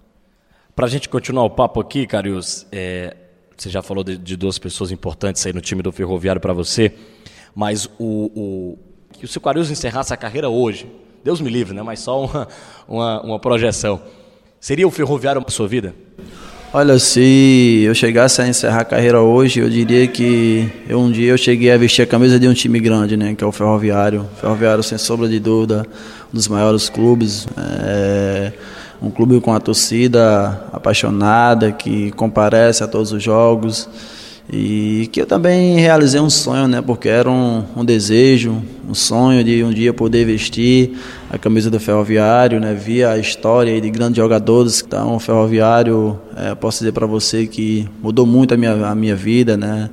Para 0.75 0.85
a 0.85 0.89
gente 0.89 1.07
continuar 1.07 1.45
o 1.45 1.49
papo 1.49 1.79
aqui, 1.79 2.05
Carius, 2.05 2.67
é, 2.69 3.15
você 3.55 3.69
já 3.69 3.81
falou 3.81 4.03
de, 4.03 4.17
de, 4.17 4.35
duas 4.35 4.59
pessoas 4.59 4.91
importantes 4.91 5.45
aí 5.45 5.53
no 5.53 5.61
time 5.61 5.81
do 5.81 5.91
Ferroviário 5.91 6.41
para 6.41 6.51
você, 6.51 6.93
mas 7.55 7.85
o, 7.97 8.31
o, 8.35 8.77
que 9.13 9.23
o 9.23 9.27
seu 9.27 9.39
Carius 9.41 9.71
encerrasse 9.71 10.13
a 10.13 10.17
carreira 10.17 10.49
hoje, 10.49 10.91
Deus 11.23 11.39
me 11.39 11.49
livre, 11.49 11.73
né? 11.73 11.81
Mas 11.81 12.01
só 12.01 12.25
uma, 12.25 12.47
uma, 12.87 13.21
uma 13.21 13.39
projeção. 13.39 14.01
Seria 14.63 14.87
o 14.87 14.91
ferroviário 14.91 15.43
a 15.45 15.51
sua 15.51 15.67
vida? 15.67 15.93
Olha, 16.73 16.97
se 16.97 17.83
eu 17.85 17.93
chegasse 17.93 18.41
a 18.41 18.47
encerrar 18.47 18.79
a 18.79 18.85
carreira 18.85 19.19
hoje, 19.19 19.59
eu 19.59 19.69
diria 19.69 20.07
que 20.07 20.71
eu, 20.87 21.01
um 21.01 21.11
dia 21.11 21.31
eu 21.31 21.37
cheguei 21.37 21.69
a 21.69 21.77
vestir 21.77 22.03
a 22.03 22.05
camisa 22.07 22.39
de 22.39 22.47
um 22.47 22.53
time 22.53 22.79
grande, 22.79 23.17
né, 23.17 23.35
que 23.35 23.43
é 23.43 23.47
o 23.47 23.51
Ferroviário. 23.51 24.25
Ferroviário, 24.39 24.81
sem 24.81 24.97
sombra 24.97 25.27
de 25.27 25.37
dúvida, 25.37 25.85
um 26.33 26.37
dos 26.37 26.47
maiores 26.47 26.87
clubes. 26.87 27.45
É, 27.57 28.53
um 29.01 29.11
clube 29.11 29.41
com 29.41 29.53
a 29.53 29.59
torcida 29.59 30.65
apaixonada, 30.71 31.73
que 31.73 32.11
comparece 32.11 32.85
a 32.85 32.87
todos 32.87 33.11
os 33.11 33.21
jogos. 33.21 33.89
E 34.51 35.07
que 35.11 35.21
eu 35.21 35.25
também 35.25 35.77
realizei 35.77 36.19
um 36.19 36.29
sonho, 36.29 36.67
né? 36.67 36.81
Porque 36.81 37.07
era 37.07 37.29
um, 37.29 37.63
um, 37.77 37.85
desejo, 37.85 38.61
um 38.87 38.93
sonho 38.93 39.43
de 39.43 39.63
um 39.63 39.71
dia 39.71 39.93
poder 39.93 40.25
vestir 40.25 40.97
a 41.29 41.37
camisa 41.37 41.71
do 41.71 41.79
Ferroviário, 41.79 42.59
né? 42.59 42.73
Via 42.73 43.11
a 43.11 43.17
história 43.17 43.79
de 43.79 43.89
grandes 43.89 44.17
jogadores. 44.17 44.83
Então, 44.85 45.15
o 45.15 45.19
Ferroviário, 45.19 46.19
é, 46.35 46.53
posso 46.55 46.79
dizer 46.79 46.91
para 46.91 47.07
você 47.07 47.47
que 47.47 47.87
mudou 48.01 48.25
muito 48.25 48.53
a 48.53 48.57
minha, 48.57 48.73
a 48.85 48.93
minha 48.93 49.15
vida, 49.15 49.55
né? 49.55 49.89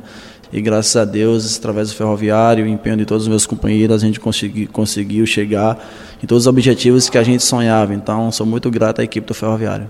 E 0.53 0.61
graças 0.61 0.97
a 0.97 1.05
Deus, 1.05 1.57
através 1.57 1.91
do 1.91 1.95
Ferroviário, 1.95 2.65
o 2.65 2.69
empenho 2.69 2.97
de 2.97 3.05
todos 3.05 3.23
os 3.23 3.29
meus 3.29 3.47
companheiros, 3.47 4.03
a 4.03 4.05
gente 4.05 4.19
consegui, 4.19 4.67
conseguiu 4.67 5.25
chegar 5.27 5.79
em 6.21 6.27
todos 6.27 6.43
os 6.43 6.47
objetivos 6.49 7.09
que 7.09 7.17
a 7.17 7.23
gente 7.23 7.45
sonhava. 7.45 7.95
Então, 7.95 8.33
sou 8.33 8.45
muito 8.45 8.69
grato 8.69 9.01
à 9.01 9.05
equipe 9.05 9.25
do 9.25 9.33
Ferroviário. 9.33 9.89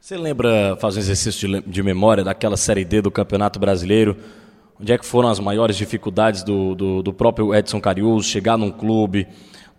Você 0.00 0.16
lembra, 0.16 0.78
faz 0.80 0.96
um 0.96 0.98
exercício 0.98 1.46
de, 1.46 1.60
de, 1.60 1.82
memória 1.82 2.24
daquela 2.24 2.56
Série 2.56 2.86
D 2.86 3.02
do 3.02 3.10
Campeonato 3.10 3.60
Brasileiro? 3.60 4.16
Onde 4.80 4.94
é 4.94 4.98
que 4.98 5.04
foram 5.04 5.28
as 5.28 5.38
maiores 5.38 5.76
dificuldades 5.76 6.42
do, 6.42 6.74
do, 6.74 7.02
do 7.02 7.12
próprio 7.12 7.54
Edson 7.54 7.78
Cariús 7.78 8.24
chegar 8.24 8.56
num 8.56 8.70
clube 8.70 9.28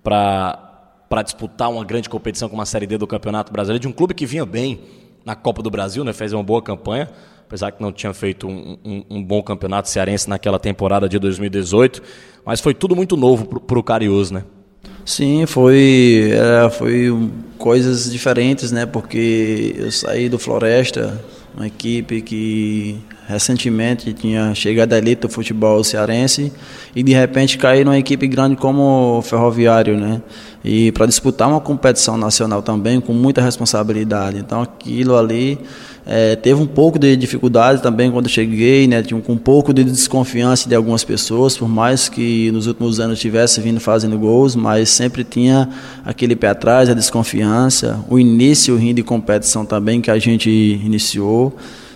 para 0.03 1.23
disputar 1.25 1.71
uma 1.71 1.83
grande 1.83 2.07
competição 2.07 2.47
como 2.47 2.61
a 2.61 2.67
Série 2.67 2.85
D 2.85 2.99
do 2.99 3.07
Campeonato 3.07 3.51
Brasileiro, 3.51 3.81
de 3.81 3.87
um 3.87 3.91
clube 3.91 4.13
que 4.13 4.27
vinha 4.27 4.45
bem 4.45 4.79
na 5.25 5.35
Copa 5.35 5.63
do 5.63 5.71
Brasil, 5.71 6.03
né? 6.03 6.13
fez 6.13 6.33
uma 6.33 6.43
boa 6.43 6.61
campanha, 6.61 7.09
apesar 7.43 7.71
que 7.71 7.81
não 7.81 7.91
tinha 7.91 8.13
feito 8.13 8.47
um, 8.47 8.77
um, 8.85 9.03
um 9.09 9.23
bom 9.23 9.41
campeonato 9.41 9.89
cearense 9.89 10.29
naquela 10.29 10.59
temporada 10.59 11.09
de 11.09 11.17
2018, 11.17 11.99
mas 12.45 12.61
foi 12.61 12.75
tudo 12.75 12.95
muito 12.95 13.17
novo 13.17 13.59
para 13.59 13.79
o 13.79 13.83
Cariús, 13.83 14.29
né? 14.29 14.43
Sim, 15.05 15.45
foi, 15.45 16.31
é, 16.33 16.69
foi 16.69 17.29
coisas 17.57 18.11
diferentes, 18.11 18.71
né? 18.71 18.85
Porque 18.85 19.75
eu 19.77 19.91
saí 19.91 20.29
do 20.29 20.37
Floresta, 20.37 21.19
uma 21.55 21.67
equipe 21.67 22.21
que 22.21 22.97
recentemente 23.27 24.13
tinha 24.13 24.53
chegado 24.53 24.93
à 24.93 24.97
elite 24.97 25.21
do 25.21 25.29
futebol 25.29 25.83
cearense 25.83 26.51
e 26.95 27.01
de 27.01 27.13
repente 27.13 27.57
cair 27.57 27.85
numa 27.85 27.97
equipe 27.97 28.27
grande 28.27 28.55
como 28.55 29.17
o 29.17 29.21
Ferroviário, 29.21 29.97
né? 29.97 30.21
E 30.63 30.91
para 30.91 31.05
disputar 31.05 31.47
uma 31.47 31.59
competição 31.59 32.17
nacional 32.17 32.61
também 32.61 32.99
com 32.99 33.13
muita 33.13 33.41
responsabilidade. 33.41 34.37
Então 34.37 34.61
aquilo 34.61 35.17
ali 35.17 35.57
é, 36.05 36.35
teve 36.35 36.59
um 36.59 36.65
pouco 36.65 36.97
de 36.97 37.15
dificuldade 37.15 37.81
também 37.81 38.11
quando 38.11 38.27
cheguei, 38.27 38.87
né? 38.87 39.03
Tinha 39.03 39.21
um 39.27 39.37
pouco 39.37 39.73
de 39.73 39.83
desconfiança 39.83 40.67
de 40.67 40.73
algumas 40.73 41.03
pessoas, 41.03 41.55
por 41.57 41.69
mais 41.69 42.09
que 42.09 42.49
nos 42.51 42.65
últimos 42.65 42.99
anos 42.99 43.19
tivesse 43.19 43.61
vindo 43.61 43.79
fazendo 43.79 44.17
gols, 44.17 44.55
mas 44.55 44.89
sempre 44.89 45.23
tinha 45.23 45.69
aquele 46.03 46.35
pé 46.35 46.49
atrás, 46.49 46.89
a 46.89 46.93
desconfiança, 46.93 48.03
o 48.09 48.17
início 48.17 48.79
de 48.79 49.03
competição 49.03 49.65
também 49.65 50.01
que 50.01 50.09
a 50.09 50.17
gente 50.17 50.49
iniciou, 50.49 51.55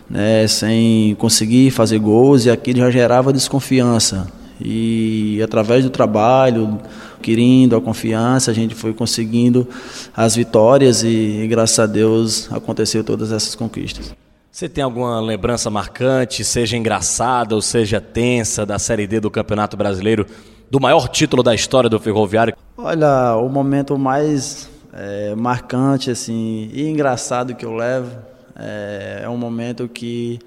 né? 0.10 0.48
Sem 0.48 1.16
conseguir 1.16 1.72
fazer 1.72 1.98
gols 1.98 2.46
e 2.46 2.52
aquilo 2.52 2.80
já 2.80 2.92
gerava 2.92 3.34
desconfiança. 3.34 4.28
E 4.60 5.42
através 5.44 5.84
do 5.84 5.90
trabalho, 5.90 6.80
adquirindo 7.26 7.76
a 7.76 7.82
confiança, 7.82 8.52
a 8.52 8.54
gente 8.54 8.76
foi 8.76 8.94
conseguindo 8.94 9.68
as 10.16 10.36
vitórias 10.36 11.04
e, 11.04 11.48
graças 11.50 11.80
a 11.80 11.88
Deus, 11.88 12.52
aconteceu 12.52 13.04
todas 13.04 13.32
essas 13.32 13.56
conquistas. 13.56 14.14
Você 14.52 14.70
tem 14.70 14.84
alguma 14.84 15.20
lembrança 15.20 15.70
marcante, 15.70 16.44
seja 16.44 16.78
engraçada 16.78 17.56
ou 17.56 17.62
seja 17.62 18.00
tensa, 18.00 18.66
da 18.66 18.78
Série 18.78 19.08
D 19.08 19.20
do 19.20 19.32
Campeonato 19.32 19.76
Brasileiro, 19.76 20.26
do 20.70 20.80
maior 20.80 21.10
título 21.10 21.42
da 21.42 21.54
história 21.54 21.90
do 21.90 22.00
Ferroviário? 22.00 22.56
Olha, 22.78 23.36
o 23.36 23.50
momento 23.50 23.98
mais 23.98 24.70
é, 24.94 25.36
marcante 25.36 26.12
assim, 26.12 26.70
e 26.72 26.88
engraçado 26.88 27.56
que 27.56 27.66
eu 27.66 27.74
levo 27.74 28.12
é, 28.56 29.22
é 29.24 29.30
um 29.30 29.38
momento 29.38 29.90
que, 29.90 30.40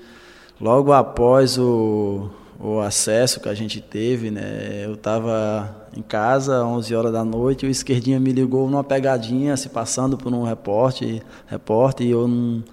logo 0.59 0.93
após 0.93 1.59
o, 1.59 2.31
o 2.59 2.81
acesso 2.81 3.41
que 3.41 3.49
a 3.49 3.55
gente 3.55 3.81
teve, 3.81 4.31
né, 4.31 4.85
eu 4.85 4.95
estava 4.95 5.89
em 5.97 6.03
casa, 6.03 6.65
11 6.65 6.95
horas 6.95 7.13
da 7.13 7.25
noite, 7.25 7.65
o 7.65 7.71
esquerdinha 7.71 8.19
me 8.19 8.33
ligou 8.33 8.69
numa 8.69 8.83
pegadinha, 8.83 9.57
se 9.57 9.69
passando 9.69 10.19
por 10.19 10.33
um 10.33 10.43
repórter, 10.43 11.23
repórter 11.47 12.07
e 12.07 12.11
eu 12.11 12.27
não 12.27 12.65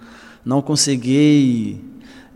não 0.45 0.62
consegui 0.62 1.84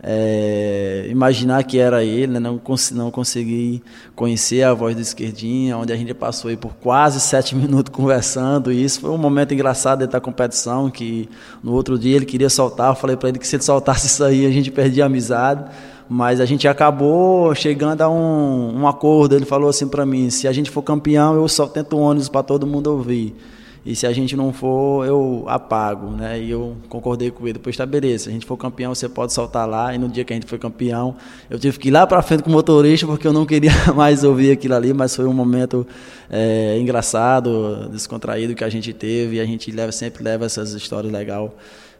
é, 0.02 1.06
imaginar 1.08 1.62
que 1.62 1.78
era 1.78 2.02
ele, 2.02 2.32
né? 2.32 2.40
não, 2.40 2.58
cons 2.58 2.90
não 2.90 3.10
consegui 3.10 3.82
conhecer 4.16 4.62
a 4.62 4.74
voz 4.74 4.96
do 4.96 5.02
esquerdinha, 5.02 5.76
onde 5.76 5.92
a 5.92 5.96
gente 5.96 6.12
passou 6.14 6.54
por 6.56 6.74
quase 6.74 7.20
sete 7.20 7.54
minutos 7.54 7.94
conversando, 7.94 8.72
e 8.72 8.82
isso 8.82 9.00
foi 9.00 9.10
um 9.10 9.18
momento 9.18 9.54
engraçado 9.54 10.06
da 10.06 10.20
competição, 10.20 10.90
que 10.90 11.28
no 11.62 11.72
outro 11.72 11.98
dia 11.98 12.16
ele 12.16 12.26
queria 12.26 12.48
soltar, 12.48 12.90
eu 12.90 12.94
falei 12.96 13.16
para 13.16 13.28
ele 13.28 13.38
que 13.38 13.46
se 13.46 13.56
ele 13.56 13.62
soltasse 13.62 14.06
isso 14.06 14.24
aí 14.24 14.44
a 14.46 14.50
gente 14.50 14.70
perdia 14.70 15.04
a 15.04 15.06
amizade, 15.06 15.70
mas 16.12 16.40
a 16.40 16.44
gente 16.44 16.66
acabou 16.66 17.54
chegando 17.54 18.02
a 18.02 18.08
um, 18.10 18.80
um 18.80 18.88
acordo, 18.88 19.36
ele 19.36 19.44
falou 19.44 19.70
assim 19.70 19.86
para 19.86 20.04
mim, 20.04 20.28
se 20.28 20.48
a 20.48 20.52
gente 20.52 20.68
for 20.68 20.82
campeão 20.82 21.36
eu 21.36 21.46
só 21.46 21.68
tento 21.68 21.96
ônibus 21.96 22.28
para 22.28 22.42
todo 22.42 22.66
mundo 22.66 22.88
ouvir, 22.88 23.32
e 23.86 23.94
se 23.94 24.06
a 24.08 24.12
gente 24.12 24.36
não 24.36 24.52
for, 24.52 25.06
eu 25.06 25.44
apago, 25.46 26.10
né? 26.10 26.38
E 26.38 26.50
eu 26.50 26.76
concordei 26.88 27.30
com 27.30 27.44
ele. 27.44 27.54
Depois 27.54 27.74
tá 27.74 27.86
beleza, 27.86 28.24
se 28.24 28.28
a 28.28 28.32
gente 28.32 28.44
for 28.44 28.54
campeão, 28.56 28.94
você 28.94 29.08
pode 29.08 29.32
soltar 29.32 29.66
lá. 29.66 29.94
E 29.94 29.98
no 29.98 30.06
dia 30.06 30.22
que 30.22 30.34
a 30.34 30.36
gente 30.36 30.46
foi 30.46 30.58
campeão, 30.58 31.16
eu 31.48 31.58
tive 31.58 31.78
que 31.78 31.88
ir 31.88 31.90
lá 31.90 32.06
para 32.06 32.20
frente 32.20 32.42
com 32.42 32.50
o 32.50 32.52
motorista 32.52 33.06
porque 33.06 33.26
eu 33.26 33.32
não 33.32 33.46
queria 33.46 33.72
mais 33.96 34.22
ouvir 34.22 34.52
aquilo 34.52 34.74
ali, 34.74 34.92
mas 34.92 35.16
foi 35.16 35.24
um 35.24 35.32
momento 35.32 35.86
é, 36.28 36.78
engraçado, 36.78 37.88
descontraído 37.90 38.54
que 38.54 38.64
a 38.64 38.68
gente 38.68 38.92
teve 38.92 39.36
e 39.36 39.40
a 39.40 39.46
gente 39.46 39.70
leva, 39.70 39.92
sempre 39.92 40.22
leva 40.22 40.44
essas 40.44 40.72
histórias 40.74 41.10
legais 41.10 41.50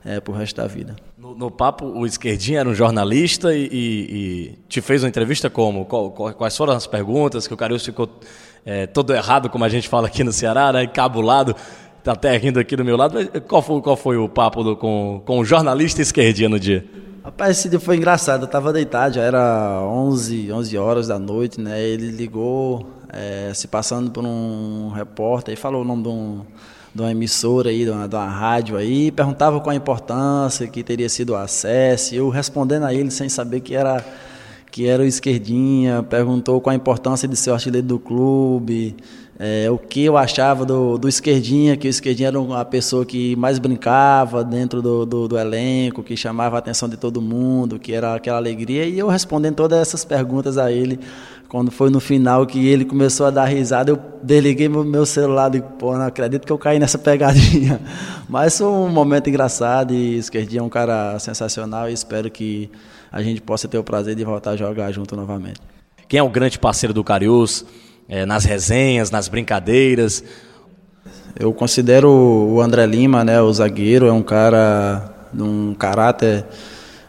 é, 0.04 0.20
pro 0.20 0.32
resto 0.32 0.56
da 0.56 0.66
vida. 0.66 0.96
No, 1.18 1.34
no, 1.34 1.50
papo, 1.50 1.84
o 1.86 2.06
Esquerdinha 2.06 2.60
era 2.60 2.68
um 2.68 2.74
jornalista 2.74 3.54
e, 3.54 3.66
e, 3.66 3.72
e 3.72 4.58
te 4.68 4.80
fez 4.80 5.02
uma 5.02 5.08
entrevista 5.08 5.50
como? 5.50 5.84
Qual, 5.84 6.10
quais 6.10 6.56
foram 6.56 6.72
as 6.72 6.86
perguntas 6.86 7.46
que 7.46 7.54
o 7.54 7.56
Carius 7.56 7.84
ficou 7.84 8.08
é, 8.64 8.86
todo 8.86 9.14
errado, 9.14 9.48
como 9.48 9.64
a 9.64 9.68
gente 9.68 9.88
fala 9.88 10.06
aqui 10.06 10.24
no 10.24 10.32
Ceará, 10.32 10.72
né? 10.72 10.84
Encabulado, 10.84 11.54
tá 12.02 12.12
até 12.12 12.36
rindo 12.36 12.58
aqui 12.58 12.76
do 12.76 12.84
meu 12.84 12.96
lado. 12.96 13.14
Mas 13.14 13.42
qual 13.46 13.62
foi, 13.62 13.80
qual 13.80 13.96
foi 13.96 14.16
o 14.16 14.28
papo 14.28 14.62
do, 14.62 14.76
com, 14.76 15.22
com 15.24 15.38
o 15.38 15.44
jornalista 15.44 16.00
esquerdinha 16.00 16.48
no 16.48 16.58
dia? 16.58 16.84
Rapaz, 17.22 17.58
esse 17.58 17.68
dia 17.68 17.78
foi 17.78 17.96
engraçado. 17.96 18.44
Eu 18.44 18.48
tava 18.48 18.72
deitado, 18.72 19.14
já 19.14 19.22
era 19.22 19.82
11, 19.82 20.50
11 20.50 20.78
horas 20.78 21.08
da 21.08 21.18
noite, 21.18 21.60
né? 21.60 21.82
Ele 21.82 22.10
ligou, 22.10 22.86
é, 23.12 23.52
se 23.54 23.68
passando 23.68 24.10
por 24.10 24.24
um 24.24 24.90
repórter, 24.90 25.52
e 25.52 25.56
falou 25.56 25.82
o 25.82 25.84
nome 25.84 26.02
de, 26.02 26.08
um, 26.08 26.46
de 26.94 27.02
uma 27.02 27.10
emissora 27.10 27.70
aí, 27.70 27.84
de 27.84 27.90
uma, 27.90 28.08
de 28.08 28.14
uma 28.14 28.28
rádio 28.28 28.76
aí, 28.76 29.10
perguntava 29.10 29.60
qual 29.60 29.70
a 29.70 29.76
importância 29.76 30.66
que 30.66 30.82
teria 30.82 31.08
sido 31.08 31.30
o 31.30 31.36
acesso. 31.36 32.14
Eu 32.14 32.28
respondendo 32.28 32.84
a 32.84 32.94
ele 32.94 33.10
sem 33.10 33.28
saber 33.28 33.60
que 33.60 33.74
era 33.74 34.04
que 34.70 34.86
era 34.86 35.02
o 35.02 35.06
esquerdinha, 35.06 36.00
perguntou 36.02 36.60
qual 36.60 36.72
a 36.72 36.76
importância 36.76 37.26
de 37.26 37.34
ser 37.36 37.50
o 37.50 37.54
artilheiro 37.54 37.86
do 37.88 37.98
clube, 37.98 38.94
é, 39.42 39.70
o 39.70 39.78
que 39.78 40.04
eu 40.04 40.16
achava 40.16 40.64
do, 40.64 40.98
do 40.98 41.08
esquerdinha, 41.08 41.76
que 41.76 41.88
o 41.88 41.90
esquerdinha 41.90 42.28
era 42.28 42.38
uma 42.38 42.64
pessoa 42.64 43.04
que 43.04 43.34
mais 43.36 43.58
brincava 43.58 44.44
dentro 44.44 44.82
do, 44.82 45.06
do, 45.06 45.26
do, 45.26 45.38
erlenco, 45.38 46.02
que 46.02 46.16
chamava 46.16 46.56
a 46.56 46.58
atenção 46.58 46.88
de 46.88 46.96
todo 46.96 47.20
mundo, 47.20 47.78
que 47.78 47.92
era 47.92 48.14
aquela 48.14 48.36
alegria, 48.36 48.84
e 48.84 48.98
eu 48.98 49.08
respondendo 49.08 49.56
todas 49.56 49.80
essas 49.80 50.04
perguntas 50.04 50.58
a 50.58 50.70
ele, 50.70 51.00
quando 51.50 51.72
foi 51.72 51.90
no 51.90 51.98
final 51.98 52.46
que 52.46 52.68
ele 52.68 52.84
começou 52.84 53.26
a 53.26 53.30
dar 53.30 53.44
risada, 53.46 53.90
eu 53.90 53.98
desliguei 54.22 54.68
meu, 54.68 55.04
celular 55.04 55.52
e 55.52 55.60
pô, 55.60 55.98
não 55.98 56.06
acredito 56.06 56.46
que 56.46 56.52
eu 56.52 56.56
caí 56.56 56.78
nessa 56.78 56.96
pegadinha. 56.96 57.80
Mas 58.28 58.56
foi 58.56 58.68
um 58.68 58.88
momento 58.88 59.28
engraçado 59.28 59.92
e 59.92 60.16
esquerdinha 60.16 60.60
é 60.60 60.62
um 60.62 60.68
cara 60.68 61.18
sensacional 61.18 61.90
e 61.90 61.92
espero 61.92 62.30
que 62.30 62.70
a 63.10 63.20
gente 63.20 63.40
possa 63.40 63.66
ter 63.66 63.76
o 63.78 63.82
prazer 63.82 64.14
de 64.14 64.24
voltar 64.24 64.52
a 64.52 64.56
jogar 64.56 64.92
junto 64.92 65.16
novamente. 65.16 65.60
Quem 66.06 66.20
é 66.20 66.22
o 66.22 66.28
grande 66.28 66.56
parceiro 66.56 66.94
do 66.94 67.02
Cariús 67.02 67.66
é, 68.08 68.24
nas 68.24 68.44
resenhas, 68.44 69.10
nas 69.10 69.26
brincadeiras? 69.26 70.22
Eu 71.36 71.52
considero 71.52 72.08
o 72.08 72.60
André 72.60 72.86
Lima, 72.86 73.24
né, 73.24 73.42
o 73.42 73.52
zagueiro, 73.52 74.06
é 74.06 74.12
um 74.12 74.22
cara 74.22 75.12
de 75.32 75.42
um 75.42 75.74
caráter 75.74 76.46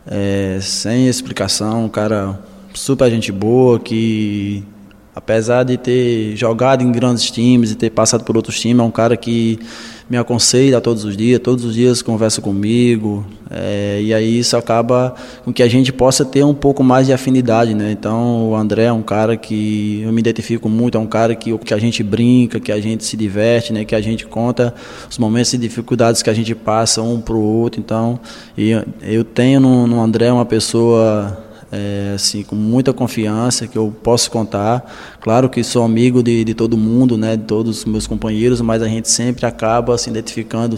é, 0.08 0.58
sem 0.62 1.08
explicação, 1.08 1.86
um 1.86 1.90
cara 1.90 2.40
super 2.74 3.10
gente 3.10 3.32
boa 3.32 3.80
que 3.80 4.64
apesar 5.16 5.64
de 5.64 5.78
ter 5.78 6.36
jogado 6.36 6.84
em 6.84 6.92
grandes 6.92 7.30
times 7.30 7.72
e 7.72 7.76
ter 7.76 7.90
passado 7.90 8.24
por 8.24 8.36
outros 8.38 8.60
times, 8.60 8.80
é 8.80 8.84
um 8.84 8.92
cara 8.92 9.18
que 9.18 9.60
me 10.10 10.18
aconselha 10.18 10.82
todos 10.82 11.06
os 11.06 11.16
dias, 11.16 11.40
todos 11.40 11.64
os 11.64 11.74
dias 11.74 12.02
conversa 12.02 12.42
comigo, 12.42 13.26
é, 13.50 14.00
e 14.02 14.14
aí 14.14 14.40
isso 14.40 14.58
acaba 14.58 15.16
com 15.44 15.54
que 15.54 15.64
a 15.64 15.70
gente 15.70 15.92
possa 15.94 16.26
ter 16.26 16.44
um 16.44 16.54
pouco 16.54 16.84
mais 16.84 17.08
de 17.08 17.14
afinidade, 17.14 17.74
né? 17.74 17.92
Então 17.92 18.50
o 18.50 18.56
André 18.56 18.86
é 18.86 18.92
um 18.92 19.02
cara 19.02 19.38
que 19.38 20.02
eu 20.04 20.12
me 20.12 20.20
identifico 20.20 20.68
muito, 20.68 20.98
é 20.98 21.02
um 21.02 21.08
cara 21.08 21.34
que, 21.34 21.58
que 21.60 21.74
a 21.74 21.78
gente 21.78 22.04
brinca, 22.04 22.60
que 22.60 22.72
a 22.72 22.82
gente 22.82 23.06
se 23.06 23.16
diverte, 23.16 23.72
né? 23.72 23.86
Que 23.86 23.96
a 23.96 24.02
gente 24.02 24.26
conta 24.26 24.74
os 25.10 25.18
momentos 25.18 25.52
de 25.52 25.58
dificuldades 25.58 26.22
que 26.22 26.30
a 26.30 26.34
gente 26.34 26.54
passa 26.56 27.02
um 27.02 27.22
para 27.22 27.36
o 27.36 27.42
outro, 27.42 27.80
então 27.80 28.20
eu 29.02 29.24
tenho 29.24 29.62
no, 29.62 29.88
no 29.88 30.02
André 30.02 30.32
uma 30.32 30.46
pessoa 30.46 31.51
é, 31.72 32.14
assim, 32.16 32.44
com 32.44 32.56
muita 32.56 32.92
confiança 32.92 33.68
que 33.68 33.78
eu 33.78 33.96
posso 34.04 34.30
contar. 34.30 35.18
Claro 35.22 35.50
que 35.50 35.64
sou 35.64 35.84
amigo 35.84 36.22
de, 36.22 36.44
de 36.44 36.54
todo 36.54 36.78
mundo, 36.78 37.18
né, 37.18 37.38
de 37.38 37.44
todos 37.44 37.80
os 37.80 37.86
meus 37.86 38.06
companheiros, 38.06 38.60
mas 38.62 38.82
a 38.82 38.88
gente 38.88 39.10
sempre 39.10 39.46
acaba 39.46 39.98
se 39.98 40.10
identificando 40.10 40.76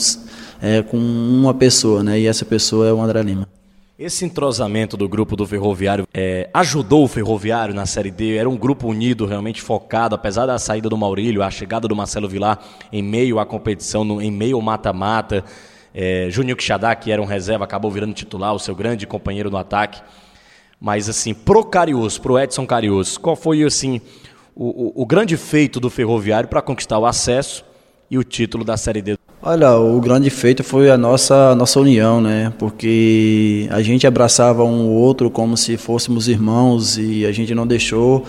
é, 0.62 0.82
com 0.82 0.97
uma 0.97 1.53
pessoa, 1.53 2.03
né, 2.03 2.19
e 2.19 2.27
essa 2.27 2.45
pessoa 2.45 2.88
é 2.88 2.93
o 2.93 3.01
André 3.01 3.23
Lima. 3.23 3.47
Esse 3.97 4.25
entrosamento 4.25 4.97
do 4.97 5.08
grupo 5.08 5.36
do 5.36 5.45
Ferroviário 5.45 6.08
é, 6.12 6.49
ajudou 6.53 7.03
o 7.03 7.08
Ferroviário 7.08 7.75
na 7.75 7.86
Série 7.86 8.10
D? 8.10 8.36
Era 8.36 8.49
um 8.49 8.58
grupo 8.58 8.88
unido, 8.88 9.25
realmente 9.25 9.62
focado, 9.62 10.15
apesar 10.15 10.47
da 10.47 10.58
saída 10.58 10.89
do 10.89 10.97
Maurílio, 10.97 11.43
a 11.43 11.51
chegada 11.51 11.88
do 11.88 11.95
Marcelo 11.95 12.27
Vilar 12.27 12.60
em 12.91 13.03
meio 13.03 13.38
à 13.38 13.45
competição, 13.45 14.03
no, 14.03 14.19
em 14.19 14.32
meio 14.32 14.56
ao 14.56 14.63
mata-mata. 14.63 15.45
É, 15.93 16.27
Juninho 16.32 16.58
Quixadá, 16.58 16.95
que 16.95 17.12
era 17.12 17.21
um 17.21 17.25
reserva, 17.25 17.65
acabou 17.65 17.91
virando 17.91 18.15
titular, 18.15 18.53
o 18.53 18.60
seu 18.60 18.75
grande 18.75 19.06
companheiro 19.06 19.51
no 19.51 19.58
ataque. 19.58 20.01
Mas 20.84 21.08
assim, 21.08 21.34
pro 21.34 21.63
Carius, 21.63 22.17
pro 22.17 22.38
Edson 22.38 22.67
Carius, 22.67 23.17
qual 23.17 23.38
foi 23.38 23.63
assim 23.63 24.02
o, 24.54 25.00
o, 25.00 25.04
o 25.04 25.06
grande 25.06 25.38
feito 25.38 25.80
do 25.80 25.89
Ferroviário 25.89 26.50
para 26.50 26.62
conquistar 26.62 27.00
o 27.00 27.06
acesso 27.06 27.63
e 28.12 28.17
o 28.17 28.24
título 28.24 28.65
da 28.65 28.76
Série 28.76 29.02
D? 29.02 29.17
Olha, 29.41 29.78
o 29.78 29.98
grande 30.02 30.30
feito 30.30 30.62
foi 30.62 30.91
a 30.91 30.98
nossa 30.98 31.56
nossa 31.56 31.80
união, 31.80 32.19
né? 32.19 32.52
Porque 32.60 33.65
a 33.72 33.82
gente 33.82 34.06
abraçava 34.06 34.65
um 34.65 34.89
ou 34.89 34.96
outro 34.96 35.32
como 35.32 35.56
se 35.56 35.78
fôssemos 35.78 36.28
irmãos 36.28 36.98
e 36.98 37.26
a 37.26 37.32
gente 37.32 37.56
não 37.56 37.65
deixou 37.65 38.26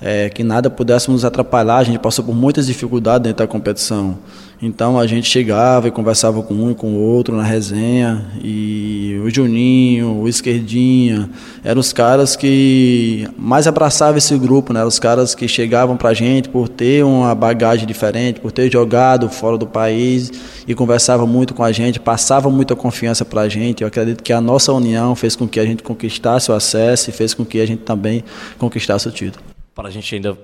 é, 0.00 0.30
que 0.30 0.42
nada 0.42 0.70
pudesse 0.70 1.10
nos 1.10 1.26
atrapalhar. 1.26 1.76
A 1.76 1.84
gente 1.84 1.98
passou 1.98 2.24
por 2.24 2.34
muitas 2.34 2.68
dificuldades 2.68 3.24
dentro 3.24 3.44
da 3.44 3.46
competição. 3.46 4.16
Então 4.60 4.98
a 4.98 5.06
gente 5.06 5.30
chegava 5.30 5.86
e 5.86 5.90
conversava 5.90 6.42
com 6.42 6.52
um 6.52 6.72
e 6.72 6.74
com 6.74 6.94
o 6.94 7.00
outro 7.00 7.36
na 7.36 7.44
resenha. 7.44 8.26
E 8.42 9.20
o 9.24 9.30
Juninho, 9.30 10.16
o 10.16 10.28
Esquerdinha, 10.28 11.30
eram 11.62 11.80
os 11.80 11.92
caras 11.92 12.34
que 12.34 13.28
mais 13.38 13.68
abraçavam 13.68 14.18
esse 14.18 14.36
grupo, 14.36 14.72
né? 14.72 14.80
Eram 14.80 14.88
os 14.88 14.98
caras 14.98 15.32
que 15.32 15.46
chegavam 15.46 15.96
pra 15.96 16.12
gente 16.12 16.48
por 16.48 16.68
ter 16.68 17.04
uma 17.04 17.32
bagagem 17.36 17.86
diferente, 17.86 18.40
por 18.40 18.50
ter 18.50 18.70
jogado 18.70 19.28
fora 19.28 19.56
do 19.56 19.66
país 19.66 20.32
e 20.66 20.74
conversava 20.74 21.24
muito 21.24 21.54
com 21.54 21.62
a 21.62 21.70
gente, 21.70 22.00
passava 22.00 22.50
muita 22.50 22.74
confiança 22.74 23.24
pra 23.24 23.48
gente. 23.48 23.82
Eu 23.82 23.88
acredito 23.88 24.24
que 24.24 24.32
a 24.32 24.40
nossa 24.40 24.72
união 24.72 25.14
fez 25.14 25.36
com 25.36 25.46
que 25.46 25.60
a 25.60 25.64
gente 25.64 25.84
conquistasse 25.84 26.50
o 26.50 26.54
acesso 26.54 27.10
e 27.10 27.12
fez 27.12 27.32
com 27.32 27.44
que 27.44 27.60
a 27.60 27.66
gente 27.66 27.82
também 27.82 28.24
conquistasse 28.58 29.06
o 29.06 29.12
título. 29.12 29.44
Para 29.72 29.86
a 29.86 29.90
gente 29.92 30.12
ainda 30.12 30.36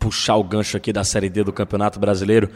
puxar 0.00 0.34
o 0.34 0.42
gancho 0.42 0.76
aqui 0.76 0.92
da 0.92 1.04
Série 1.04 1.28
D 1.28 1.44
do 1.44 1.52
Campeonato 1.52 2.00
Brasileiro, 2.00 2.50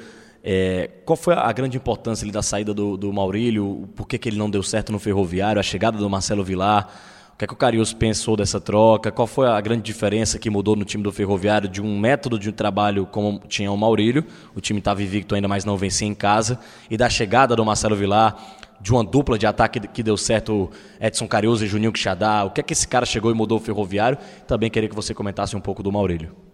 é, 0.49 0.91
qual 1.05 1.17
foi 1.17 1.35
a 1.35 1.51
grande 1.51 1.77
importância 1.77 2.25
ali, 2.25 2.31
da 2.31 2.41
saída 2.41 2.73
do, 2.73 2.97
do 2.97 3.13
Maurílio? 3.13 3.89
Por 3.97 4.07
que, 4.07 4.17
que 4.17 4.29
ele 4.29 4.39
não 4.39 4.49
deu 4.49 4.63
certo 4.63 4.93
no 4.93 4.99
Ferroviário? 5.01 5.59
A 5.59 5.63
chegada 5.63 5.99
do 5.99 6.09
Marcelo 6.09 6.45
Vilar? 6.45 6.89
O 7.35 7.37
que, 7.37 7.45
é 7.45 7.49
que 7.49 7.53
o 7.53 7.57
Carius 7.57 7.93
pensou 7.93 8.37
dessa 8.37 8.61
troca? 8.61 9.11
Qual 9.11 9.27
foi 9.27 9.49
a 9.49 9.61
grande 9.61 9.83
diferença 9.83 10.39
que 10.39 10.49
mudou 10.49 10.77
no 10.77 10.85
time 10.85 11.03
do 11.03 11.11
Ferroviário 11.11 11.69
de 11.69 11.83
um 11.83 11.99
método 11.99 12.39
de 12.39 12.53
trabalho 12.53 13.07
como 13.07 13.43
tinha 13.49 13.73
o 13.73 13.77
Maurílio? 13.77 14.25
O 14.55 14.61
time 14.61 14.79
estava 14.79 15.03
invicto 15.03 15.35
ainda, 15.35 15.49
mas 15.49 15.65
não 15.65 15.77
vencia 15.77 16.07
em 16.07 16.15
casa. 16.15 16.61
E 16.89 16.97
da 16.97 17.11
chegada 17.11 17.57
do 17.57 17.65
Marcelo 17.65 17.97
Vilar, 17.97 18.41
de 18.81 18.93
uma 18.93 19.03
dupla 19.03 19.37
de 19.37 19.49
ataque 19.49 19.81
que 19.81 20.01
deu 20.01 20.17
certo 20.17 20.71
Edson 21.01 21.27
Carius 21.27 21.61
e 21.61 21.67
Juninho 21.67 21.91
Quixadá. 21.91 22.45
O 22.45 22.53
que 22.53 22.61
é 22.61 22.63
que 22.63 22.73
esse 22.73 22.87
cara 22.87 23.05
chegou 23.05 23.33
e 23.33 23.35
mudou 23.35 23.59
o 23.59 23.61
Ferroviário? 23.61 24.17
Também 24.47 24.71
queria 24.71 24.89
que 24.89 24.95
você 24.95 25.13
comentasse 25.13 25.57
um 25.57 25.61
pouco 25.61 25.83
do 25.83 25.91
Maurílio. 25.91 26.46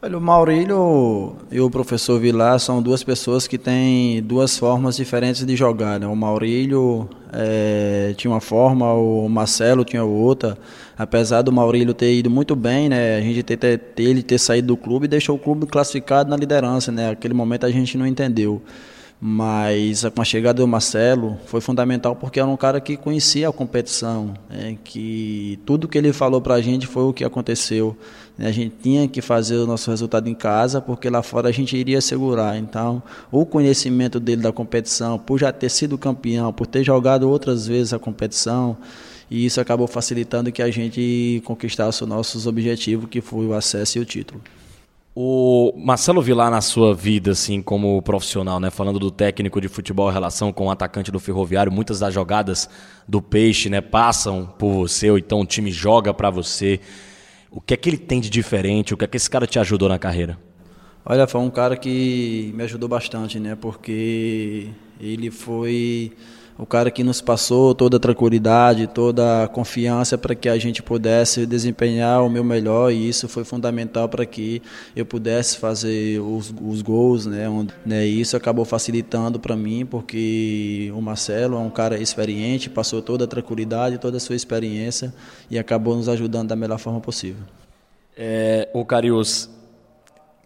Olha, 0.00 0.16
o 0.16 0.20
Maurílio 0.20 1.36
e 1.50 1.60
o 1.60 1.68
professor 1.68 2.20
Vilar 2.20 2.60
são 2.60 2.80
duas 2.80 3.02
pessoas 3.02 3.48
que 3.48 3.58
têm 3.58 4.22
duas 4.22 4.56
formas 4.56 4.94
diferentes 4.96 5.44
de 5.44 5.56
jogar. 5.56 5.98
Né? 5.98 6.06
O 6.06 6.14
Maurílio 6.14 7.08
é, 7.32 8.14
tinha 8.16 8.30
uma 8.30 8.40
forma, 8.40 8.92
o 8.92 9.28
Marcelo 9.28 9.84
tinha 9.84 10.04
outra. 10.04 10.56
Apesar 10.96 11.42
do 11.42 11.50
Maurílio 11.50 11.92
ter 11.94 12.14
ido 12.14 12.30
muito 12.30 12.54
bem, 12.54 12.88
né? 12.88 13.16
a 13.16 13.20
gente 13.20 13.42
ter, 13.42 13.56
ter, 13.56 13.76
ele 13.98 14.22
ter 14.22 14.38
saído 14.38 14.68
do 14.68 14.76
clube 14.76 15.08
deixou 15.08 15.34
o 15.34 15.38
clube 15.38 15.66
classificado 15.66 16.30
na 16.30 16.36
liderança. 16.36 16.92
Né? 16.92 17.08
Naquele 17.08 17.34
momento 17.34 17.66
a 17.66 17.70
gente 17.70 17.98
não 17.98 18.06
entendeu. 18.06 18.62
Mas 19.20 20.04
com 20.14 20.22
a 20.22 20.24
chegada 20.24 20.62
do 20.62 20.68
Marcelo 20.68 21.36
foi 21.46 21.60
fundamental 21.60 22.14
porque 22.14 22.38
era 22.38 22.48
um 22.48 22.56
cara 22.56 22.80
que 22.80 22.96
conhecia 22.96 23.48
a 23.48 23.52
competição, 23.52 24.32
né? 24.48 24.78
que 24.84 25.58
tudo 25.66 25.88
que 25.88 25.98
ele 25.98 26.12
falou 26.12 26.40
para 26.40 26.54
a 26.54 26.60
gente 26.60 26.86
foi 26.86 27.02
o 27.02 27.12
que 27.12 27.24
aconteceu. 27.24 27.96
Né? 28.38 28.46
A 28.48 28.52
gente 28.52 28.76
tinha 28.80 29.08
que 29.08 29.20
fazer 29.20 29.56
o 29.56 29.66
nosso 29.66 29.90
resultado 29.90 30.28
em 30.28 30.34
casa 30.34 30.80
porque 30.80 31.10
lá 31.10 31.22
fora 31.22 31.48
a 31.48 31.52
gente 31.52 31.76
iria 31.76 32.00
segurar. 32.00 32.56
Então, 32.56 33.02
o 33.30 33.44
conhecimento 33.44 34.20
dele 34.20 34.42
da 34.42 34.52
competição, 34.52 35.18
por 35.18 35.38
já 35.38 35.52
ter 35.52 35.68
sido 35.68 35.98
campeão, 35.98 36.52
por 36.52 36.66
ter 36.66 36.84
jogado 36.84 37.28
outras 37.28 37.66
vezes 37.66 37.92
a 37.92 37.98
competição, 37.98 38.76
e 39.30 39.44
isso 39.44 39.60
acabou 39.60 39.86
facilitando 39.86 40.52
que 40.52 40.62
a 40.62 40.70
gente 40.70 41.42
conquistasse 41.44 42.02
os 42.02 42.08
nossos 42.08 42.46
objetivos, 42.46 43.10
que 43.10 43.20
foi 43.20 43.44
o 43.44 43.52
acesso 43.52 43.98
e 43.98 44.00
o 44.00 44.04
título. 44.04 44.40
O 45.14 45.72
Marcelo 45.76 46.22
Vilar, 46.22 46.48
na 46.48 46.60
sua 46.60 46.94
vida, 46.94 47.32
assim, 47.32 47.60
como 47.60 48.00
profissional, 48.02 48.60
né? 48.60 48.70
Falando 48.70 49.00
do 49.00 49.10
técnico 49.10 49.60
de 49.60 49.68
futebol 49.68 50.08
em 50.08 50.12
relação 50.12 50.52
com 50.52 50.66
o 50.66 50.70
atacante 50.70 51.10
do 51.10 51.18
ferroviário, 51.18 51.72
muitas 51.72 51.98
das 51.98 52.14
jogadas 52.14 52.70
do 53.06 53.20
peixe, 53.20 53.68
né, 53.68 53.80
passam 53.80 54.46
por 54.46 54.72
você, 54.72 55.10
ou 55.10 55.18
então 55.18 55.40
o 55.40 55.44
time 55.44 55.72
joga 55.72 56.14
para 56.14 56.30
você. 56.30 56.78
O 57.58 57.60
que 57.60 57.74
é 57.74 57.76
que 57.76 57.90
ele 57.90 57.98
tem 57.98 58.20
de 58.20 58.30
diferente? 58.30 58.94
O 58.94 58.96
que 58.96 59.04
é 59.04 59.08
que 59.08 59.16
esse 59.16 59.28
cara 59.28 59.44
te 59.44 59.58
ajudou 59.58 59.88
na 59.88 59.98
carreira? 59.98 60.38
Olha, 61.04 61.26
foi 61.26 61.40
um 61.40 61.50
cara 61.50 61.76
que 61.76 62.52
me 62.54 62.62
ajudou 62.62 62.88
bastante, 62.88 63.40
né? 63.40 63.56
Porque 63.56 64.68
ele 65.00 65.28
foi 65.28 66.12
o 66.58 66.66
cara 66.66 66.90
que 66.90 67.04
nos 67.04 67.20
passou 67.20 67.72
toda 67.72 67.98
a 67.98 68.00
tranquilidade, 68.00 68.88
toda 68.88 69.44
a 69.44 69.48
confiança 69.48 70.18
para 70.18 70.34
que 70.34 70.48
a 70.48 70.58
gente 70.58 70.82
pudesse 70.82 71.46
desempenhar 71.46 72.24
o 72.24 72.28
meu 72.28 72.42
melhor 72.42 72.92
e 72.92 73.08
isso 73.08 73.28
foi 73.28 73.44
fundamental 73.44 74.08
para 74.08 74.26
que 74.26 74.60
eu 74.96 75.06
pudesse 75.06 75.56
fazer 75.56 76.18
os, 76.18 76.52
os 76.60 76.82
gols, 76.82 77.26
né? 77.26 77.48
Onde, 77.48 77.72
né? 77.86 78.04
Isso 78.04 78.36
acabou 78.36 78.64
facilitando 78.64 79.38
para 79.38 79.54
mim 79.54 79.86
porque 79.86 80.92
o 80.96 81.00
Marcelo 81.00 81.56
é 81.56 81.60
um 81.60 81.70
cara 81.70 81.96
experiente, 81.96 82.68
passou 82.68 83.00
toda 83.00 83.24
a 83.24 83.28
tranquilidade, 83.28 83.96
toda 83.98 84.16
a 84.16 84.20
sua 84.20 84.34
experiência 84.34 85.14
e 85.48 85.56
acabou 85.60 85.94
nos 85.94 86.08
ajudando 86.08 86.48
da 86.48 86.56
melhor 86.56 86.78
forma 86.78 87.00
possível. 87.00 87.44
É, 88.16 88.68
o 88.74 88.84
Carius, 88.84 89.48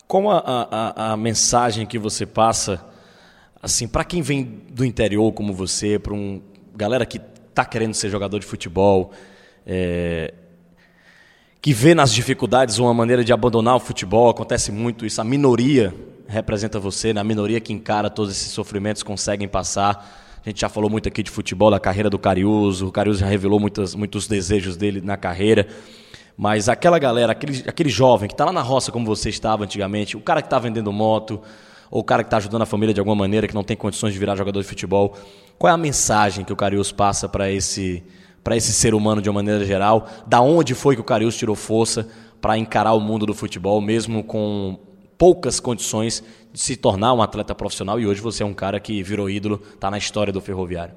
como 0.07 0.31
a, 0.31 0.42
a, 0.44 1.12
a 1.12 1.16
mensagem 1.16 1.87
que 1.87 1.98
você 1.98 2.27
passa 2.27 2.91
assim, 3.62 3.87
para 3.87 4.03
quem 4.03 4.20
vem 4.20 4.61
do 4.70 4.85
interior 4.85 5.33
como 5.33 5.55
você, 5.55 5.98
para 5.98 6.12
um 6.12 6.42
galera 6.75 7.07
que 7.07 7.20
está 7.48 7.64
querendo 7.64 7.94
ser 7.94 8.11
jogador 8.11 8.40
de 8.40 8.46
futebol, 8.46 9.12
é, 9.64 10.35
que 11.61 11.72
vê 11.72 11.94
nas 11.94 12.12
dificuldades 12.12 12.79
uma 12.79 12.92
maneira 12.92 13.22
de 13.22 13.33
abandonar 13.33 13.77
o 13.77 13.81
futebol, 13.81 14.29
acontece 14.29 14.72
muito 14.72 15.07
isso, 15.07 15.20
a 15.20 15.25
minoria 15.25 15.94
representa 16.27 16.81
você, 16.81 17.12
né? 17.12 17.20
a 17.20 17.25
minoria 17.25 17.61
que 17.61 17.72
encara 17.72 18.11
todos 18.11 18.33
esses 18.33 18.51
sofrimentos 18.53 19.03
conseguem 19.03 19.46
passar. 19.46 20.40
A 20.44 20.48
gente 20.48 20.62
já 20.62 20.68
falou 20.68 20.88
muito 20.90 21.07
aqui 21.07 21.22
de 21.22 21.31
futebol, 21.31 21.70
da 21.70 21.79
carreira 21.79 22.09
do 22.09 22.18
Cariuso, 22.18 22.88
o 22.88 22.90
Cariuso 22.90 23.20
já 23.20 23.27
revelou 23.27 23.61
muitos, 23.61 23.94
muitos 23.94 24.27
desejos 24.27 24.77
dele 24.77 25.01
na 25.01 25.16
carreira. 25.16 25.68
Mas 26.37 26.68
aquela 26.68 26.98
galera, 26.98 27.33
aquele, 27.33 27.62
aquele 27.68 27.90
jovem 27.90 28.29
que 28.29 28.35
está 28.35 28.46
lá 28.46 28.53
na 28.53 28.62
roça 28.62 28.90
como 28.90 29.05
você 29.05 29.29
estava 29.29 29.64
antigamente, 29.64 30.16
o 30.16 30.20
cara 30.20 30.40
que 30.40 30.46
está 30.46 30.59
vendendo 30.59 30.90
moto, 30.90 31.40
ou 31.92 32.00
o 32.00 32.05
cara 32.05 32.24
que 32.24 32.28
está 32.28 32.38
ajudando 32.38 32.62
a 32.62 32.66
família 32.66 32.94
de 32.94 33.00
alguma 33.00 33.14
maneira, 33.14 33.46
que 33.46 33.55
não 33.55 33.62
tem 33.62 33.76
condições 33.76 34.14
de 34.14 34.18
virar 34.18 34.35
jogador 34.35 34.62
de 34.62 34.66
futebol. 34.66 35.14
Qual 35.59 35.70
é 35.70 35.74
a 35.74 35.76
mensagem 35.76 36.42
que 36.42 36.52
o 36.52 36.57
Carius 36.57 36.90
passa 36.90 37.28
para 37.28 37.52
esse, 37.52 38.02
esse 38.52 38.72
ser 38.72 38.94
humano 38.94 39.20
de 39.20 39.28
uma 39.28 39.35
maneira 39.35 39.62
geral? 39.62 40.09
Da 40.26 40.40
onde 40.40 40.74
foi 40.74 40.94
que 40.94 41.02
o 41.02 41.05
Carius 41.05 41.37
tirou 41.37 41.55
força 41.55 42.09
para 42.40 42.57
encarar 42.57 42.94
o 42.94 43.00
mundo 43.00 43.26
do 43.26 43.35
futebol, 43.35 43.78
mesmo 43.83 44.24
com 44.24 44.78
poucas 45.18 45.61
condições 45.61 46.24
de 46.50 46.59
se 46.59 46.76
tornar 46.76 47.12
um 47.12 47.20
atleta 47.20 47.55
profissional 47.55 48.00
e 48.00 48.07
hoje 48.07 48.22
você 48.22 48.42
é 48.42 48.46
um 48.46 48.55
cara 48.55 48.81
que 48.81 49.02
virou 49.02 49.28
ídolo, 49.28 49.61
está 49.74 49.90
na 49.90 49.98
história 49.98 50.33
do 50.33 50.40
ferroviário? 50.40 50.94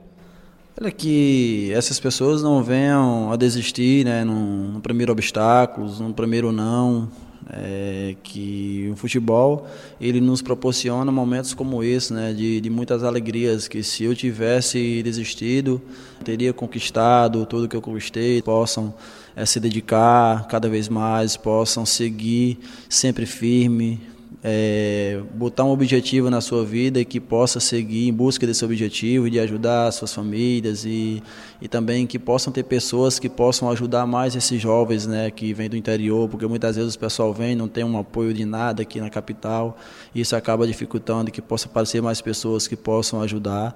Olha 0.80 0.92
que 0.92 1.72
essas 1.74 2.00
pessoas 2.00 2.42
não 2.42 2.64
venham 2.64 3.32
a 3.32 3.36
desistir 3.36 4.06
né, 4.06 4.24
no 4.24 4.80
primeiro 4.80 5.12
obstáculo, 5.12 5.90
no 6.00 6.14
primeiro 6.14 6.54
não, 6.54 7.10
é, 7.50 8.16
que 8.24 8.90
o 8.92 8.96
futebol 8.96 9.68
ele 10.00 10.20
nos 10.20 10.42
proporciona 10.42 11.12
momentos 11.12 11.54
como 11.54 11.84
esse, 11.84 12.14
né, 12.14 12.34
de, 12.34 12.60
de 12.60 12.70
muitas 12.70 13.04
alegrias, 13.04 13.68
que 13.68 13.84
se 13.84 14.04
eu 14.04 14.16
tivesse 14.16 15.02
desistido, 15.04 15.82
teria 16.24 16.54
conquistado 16.54 17.46
tudo 17.46 17.68
que 17.68 17.76
eu 17.76 17.82
conquistei, 17.82 18.42
possam 18.42 18.94
é, 19.36 19.46
se 19.46 19.60
dedicar 19.60 20.48
cada 20.48 20.68
vez 20.70 20.90
mais, 20.90 21.38
possam 21.38 21.86
seguir 21.86 22.60
sempre 22.90 23.26
firme, 23.26 24.00
é, 24.48 25.24
botar 25.34 25.64
um 25.64 25.72
objetivo 25.72 26.30
na 26.30 26.40
sua 26.40 26.64
vida 26.64 27.00
e 27.00 27.06
que 27.06 27.20
possa 27.20 27.60
seguir 27.60 28.08
em 28.08 28.14
busca 28.14 28.46
desse 28.46 28.64
objetivo 28.64 29.28
de 29.28 29.40
ajudar 29.40 29.88
as 29.88 29.96
suas 29.96 30.14
famílias 30.14 30.86
e, 30.86 31.24
e 31.60 31.68
também 31.68 32.06
que 32.06 32.20
possam 32.20 32.54
ter 32.54 32.62
pessoas 32.62 33.18
que 33.18 33.28
possam 33.28 33.72
ajudar 33.72 34.06
mais 34.06 34.36
esses 34.36 34.62
jovens 34.62 35.08
né, 35.08 35.32
que 35.32 35.52
vêm 35.52 35.68
do 35.68 35.76
interior, 35.76 36.30
porque 36.30 36.46
muitas 36.46 36.76
vezes 36.76 36.94
o 36.94 37.00
pessoal 37.00 37.34
vem 37.34 37.56
não 37.56 37.68
tem 37.68 37.84
um 37.84 37.98
apoio 37.98 38.36
de 38.36 38.46
nada 38.46 38.84
aqui 38.84 39.02
na 39.02 39.10
capital 39.10 39.76
e 40.14 40.22
isso 40.22 40.36
acaba 40.36 40.68
dificultando 40.68 41.32
que 41.32 41.42
possa 41.42 41.68
aparecer 41.68 42.00
mais 42.00 42.22
pessoas 42.22 42.68
que 42.68 42.76
possam 42.76 43.24
ajudar 43.24 43.76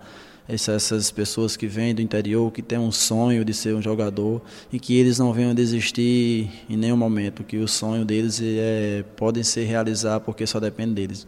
essas 0.49 1.12
pessoas 1.12 1.55
que 1.55 1.67
vêm 1.67 1.93
do 1.93 2.01
interior, 2.01 2.51
que 2.51 2.62
têm 2.62 2.79
um 2.79 2.91
sonho 2.91 3.45
de 3.45 3.53
ser 3.53 3.75
um 3.75 3.81
jogador 3.81 4.41
e 4.71 4.79
que 4.79 4.97
eles 4.97 5.19
não 5.19 5.31
venham 5.31 5.53
desistir 5.53 6.49
em 6.67 6.75
nenhum 6.75 6.97
momento, 6.97 7.43
que 7.43 7.57
o 7.57 7.67
sonho 7.67 8.03
deles 8.03 8.41
é, 8.41 9.03
podem 9.15 9.43
ser 9.43 9.65
realizar 9.65 10.19
porque 10.19 10.47
só 10.47 10.59
depende 10.59 10.93
deles. 10.93 11.27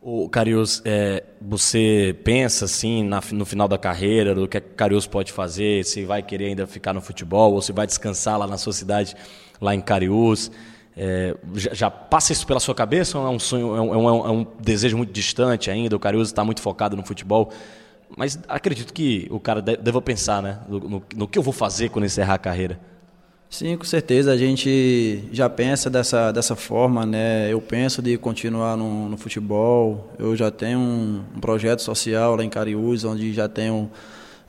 O 0.00 0.28
Carius, 0.30 0.80
é, 0.84 1.24
você 1.42 2.16
pensa 2.24 2.64
assim 2.64 3.04
na, 3.04 3.20
no 3.32 3.44
final 3.44 3.68
da 3.68 3.76
carreira, 3.76 4.34
do 4.34 4.48
que 4.48 4.56
o 4.56 4.62
Carius 4.62 5.06
pode 5.06 5.30
fazer, 5.32 5.84
se 5.84 6.04
vai 6.04 6.22
querer 6.22 6.46
ainda 6.46 6.66
ficar 6.66 6.94
no 6.94 7.02
futebol 7.02 7.52
ou 7.52 7.60
se 7.60 7.72
vai 7.72 7.86
descansar 7.86 8.38
lá 8.38 8.46
na 8.46 8.56
sua 8.56 8.72
cidade, 8.72 9.14
lá 9.60 9.74
em 9.74 9.80
Carius? 9.80 10.50
É, 10.96 11.36
já, 11.54 11.74
já, 11.74 11.90
passa 11.90 12.32
isso 12.32 12.46
pela 12.46 12.60
sua 12.60 12.74
cabeça 12.74 13.18
ou 13.18 13.26
é 13.26 13.30
um 13.30 13.38
sonho, 13.38 13.76
é 13.76 13.80
um, 13.80 13.94
é 13.94 13.96
um, 13.96 14.26
é 14.26 14.30
um 14.30 14.46
desejo 14.60 14.96
muito 14.96 15.12
distante 15.12 15.70
ainda? 15.70 15.96
O 15.96 16.00
Carius 16.00 16.28
está 16.28 16.44
muito 16.44 16.62
focado 16.62 16.96
no 16.96 17.04
futebol 17.04 17.52
mas 18.16 18.38
acredito 18.48 18.92
que 18.92 19.26
o 19.30 19.38
cara 19.38 19.60
deva 19.62 20.02
pensar, 20.02 20.42
né? 20.42 20.58
No, 20.68 20.80
no, 20.80 21.02
no, 21.16 21.28
que 21.28 21.38
eu 21.38 21.42
vou 21.42 21.52
fazer 21.52 21.88
quando 21.88 22.04
encerrar 22.04 22.34
a 22.34 22.38
carreira. 22.38 22.78
Sim, 23.48 23.76
com 23.76 23.84
certeza. 23.84 24.30
A 24.30 24.36
gente 24.36 25.24
já 25.32 25.50
pensa 25.50 25.90
dessa, 25.90 26.30
dessa 26.30 26.54
forma, 26.54 27.04
né? 27.04 27.52
Eu 27.52 27.60
penso 27.60 28.00
de 28.00 28.16
continuar 28.16 28.76
no, 28.76 29.08
no 29.08 29.16
futebol. 29.16 30.12
Eu 30.18 30.36
já 30.36 30.50
tenho 30.50 30.78
um, 30.78 31.24
um, 31.34 31.40
projeto 31.40 31.80
social 31.82 32.36
lá 32.36 32.44
em 32.44 32.48
Cariús, 32.48 33.04
onde 33.04 33.32
já 33.32 33.48
tenho 33.48 33.90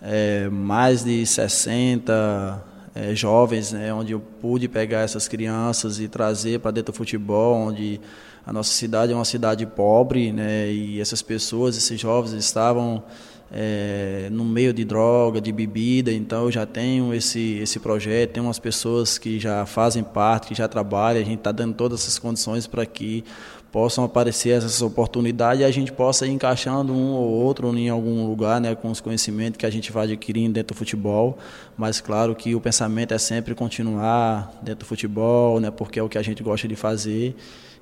é, 0.02 0.47
mais 0.50 1.04
de 1.04 1.26
60 1.26 2.63
é, 2.93 3.15
jovens, 3.15 3.71
né? 3.71 3.91
Onde 3.91 4.12
eu 4.12 4.19
pude 4.19 4.67
pegar 4.67 5.00
essas 5.00 5.28
crianças 5.28 6.00
e 6.00 6.08
trazer 6.08 6.60
para 6.60 6.69
dentro 6.69 6.93
do 6.93 6.95
futebol, 6.95 7.56
onde 7.56 8.00
a 8.45 8.54
nossa 8.54 8.71
cidade 8.71 9.13
é 9.13 9.15
uma 9.15 9.26
cidade 9.26 9.65
pobre, 9.65 10.32
né? 10.32 10.71
E 10.71 11.00
essas 11.02 11.21
pessoas, 11.24 11.76
esses 11.76 12.00
jovens 12.00 12.34
estavam 12.34 13.04
é, 13.53 14.29
no 14.31 14.45
meio 14.45 14.73
de 14.73 14.85
droga, 14.85 15.41
de 15.41 15.51
bebida, 15.51 16.11
então 16.11 16.45
eu 16.45 16.51
já 16.51 16.65
tenho 16.65 17.13
esse, 17.13 17.59
esse 17.61 17.79
projeto, 17.79 18.31
tem 18.31 18.41
umas 18.41 18.59
pessoas 18.59 19.17
que 19.17 19.39
já 19.39 19.65
fazem 19.65 20.03
parte, 20.03 20.47
que 20.47 20.55
já 20.55 20.67
trabalham, 20.67 21.21
a 21.21 21.25
gente 21.25 21.39
está 21.39 21.51
dando 21.51 21.73
todas 21.73 22.01
essas 22.01 22.17
condições 22.17 22.65
para 22.65 22.85
que 22.85 23.25
possam 23.71 24.03
aparecer 24.03 24.49
essas 24.49 24.81
oportunidades 24.81 25.61
e 25.61 25.63
a 25.63 25.71
gente 25.71 25.91
possa 25.91 26.25
ir 26.25 26.31
encaixando 26.31 26.93
um 26.93 27.11
ou 27.11 27.29
outro 27.29 27.75
em 27.77 27.89
algum 27.89 28.27
lugar, 28.27 28.59
né, 28.59 28.75
com 28.75 28.89
os 28.89 28.99
conhecimentos 28.99 29.57
que 29.57 29.65
a 29.65 29.69
gente 29.69 29.91
vai 29.91 30.05
adquirindo 30.05 30.53
dentro 30.53 30.73
do 30.73 30.77
futebol, 30.77 31.37
mas 31.77 32.01
claro 32.01 32.35
que 32.35 32.53
o 32.55 32.61
pensamento 32.61 33.13
é 33.13 33.17
sempre 33.17 33.53
continuar 33.55 34.51
dentro 34.61 34.79
do 34.79 34.85
futebol, 34.85 35.59
né, 35.59 35.71
porque 35.71 35.99
é 35.99 36.03
o 36.03 36.09
que 36.09 36.17
a 36.17 36.21
gente 36.21 36.41
gosta 36.41 36.67
de 36.67 36.75
fazer 36.75 37.35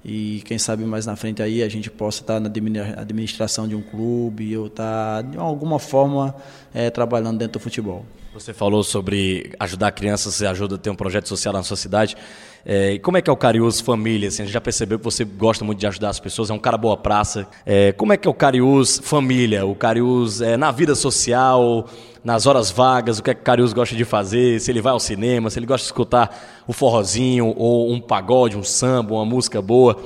e 0.04 0.42
quem 0.46 0.58
sabe 0.58 0.84
mais 0.86 1.06
na 1.06 1.16
frente 1.16 1.42
aí 1.42 1.62
a 1.62 1.70
gente 1.70 1.90
possa 1.90 2.22
estar 2.22 2.40
na 2.40 2.50
administração 2.98 3.68
de 3.68 3.76
um 3.76 3.82
clube 3.82 4.56
ou 4.58 4.68
estar 4.68 5.24
de 5.24 5.38
alguma 5.38 5.80
forma 5.80 6.34
é, 6.74 6.90
trabalhando 6.90 7.38
dentro 7.38 7.60
do 7.60 7.64
futebol. 7.64 8.06
Você 8.32 8.54
falou 8.54 8.84
sobre 8.84 9.52
ajudar 9.60 9.92
crianças, 9.92 10.36
você 10.36 10.46
ajuda 10.46 10.76
a 10.76 10.78
ter 10.78 10.92
um 10.92 10.96
projeto 10.96 11.28
social 11.28 11.52
na 11.52 11.63
sua 11.63 11.76
cidade. 11.76 12.15
É, 12.63 13.00
como 13.00 13.18
é 13.18 13.24
que 13.24 13.30
é 13.30 13.34
o 13.34 13.36
Cariús 13.36 13.82
Família? 13.82 14.28
Assim, 14.28 14.44
a 14.44 14.46
gente 14.46 14.54
já 14.54 14.62
percebeu 14.62 15.00
que 15.00 15.04
você 15.04 15.26
gosta 15.26 15.65
muito 15.65 15.80
de 15.80 15.88
ajudar 15.88 16.10
as 16.10 16.20
pessoas, 16.20 16.52
é 16.52 16.54
um 16.54 16.60
cara 16.60 16.78
boa 16.78 16.96
praça. 16.96 17.48
É, 17.65 17.92
como 17.94 18.13
é 18.13 18.18
que 18.18 18.28
é 18.28 18.32
o 18.32 18.34
Cariús 18.34 19.02
Família? 19.04 19.65
O 19.65 19.74
Cariús 19.74 20.42
é, 20.42 20.56
na 20.58 20.70
vida 20.70 20.94
social, 20.94 21.89
nas 22.24 22.46
horas 22.46 22.70
vagas, 22.70 23.18
o 23.18 23.24
que 23.24 23.32
é 23.32 23.34
que 23.34 23.42
o 23.42 23.44
Cariús 23.44 23.74
gosta 23.74 23.96
de 23.96 24.06
fazer? 24.06 24.60
Se 24.60 24.70
ele 24.70 24.82
vai 24.82 24.94
ao 24.94 25.00
cinema, 25.00 25.50
se 25.50 25.58
ele 25.58 25.65
gosta 25.65 25.82
de 25.82 25.88
escutar 25.88 26.63
o 26.68 26.74
forrozinho 26.74 27.56
ou 27.58 27.92
um 27.92 28.00
pagode, 28.00 28.56
um 28.56 28.63
samba, 28.63 29.15
uma 29.15 29.26
música 29.26 29.60
boa. 29.60 30.00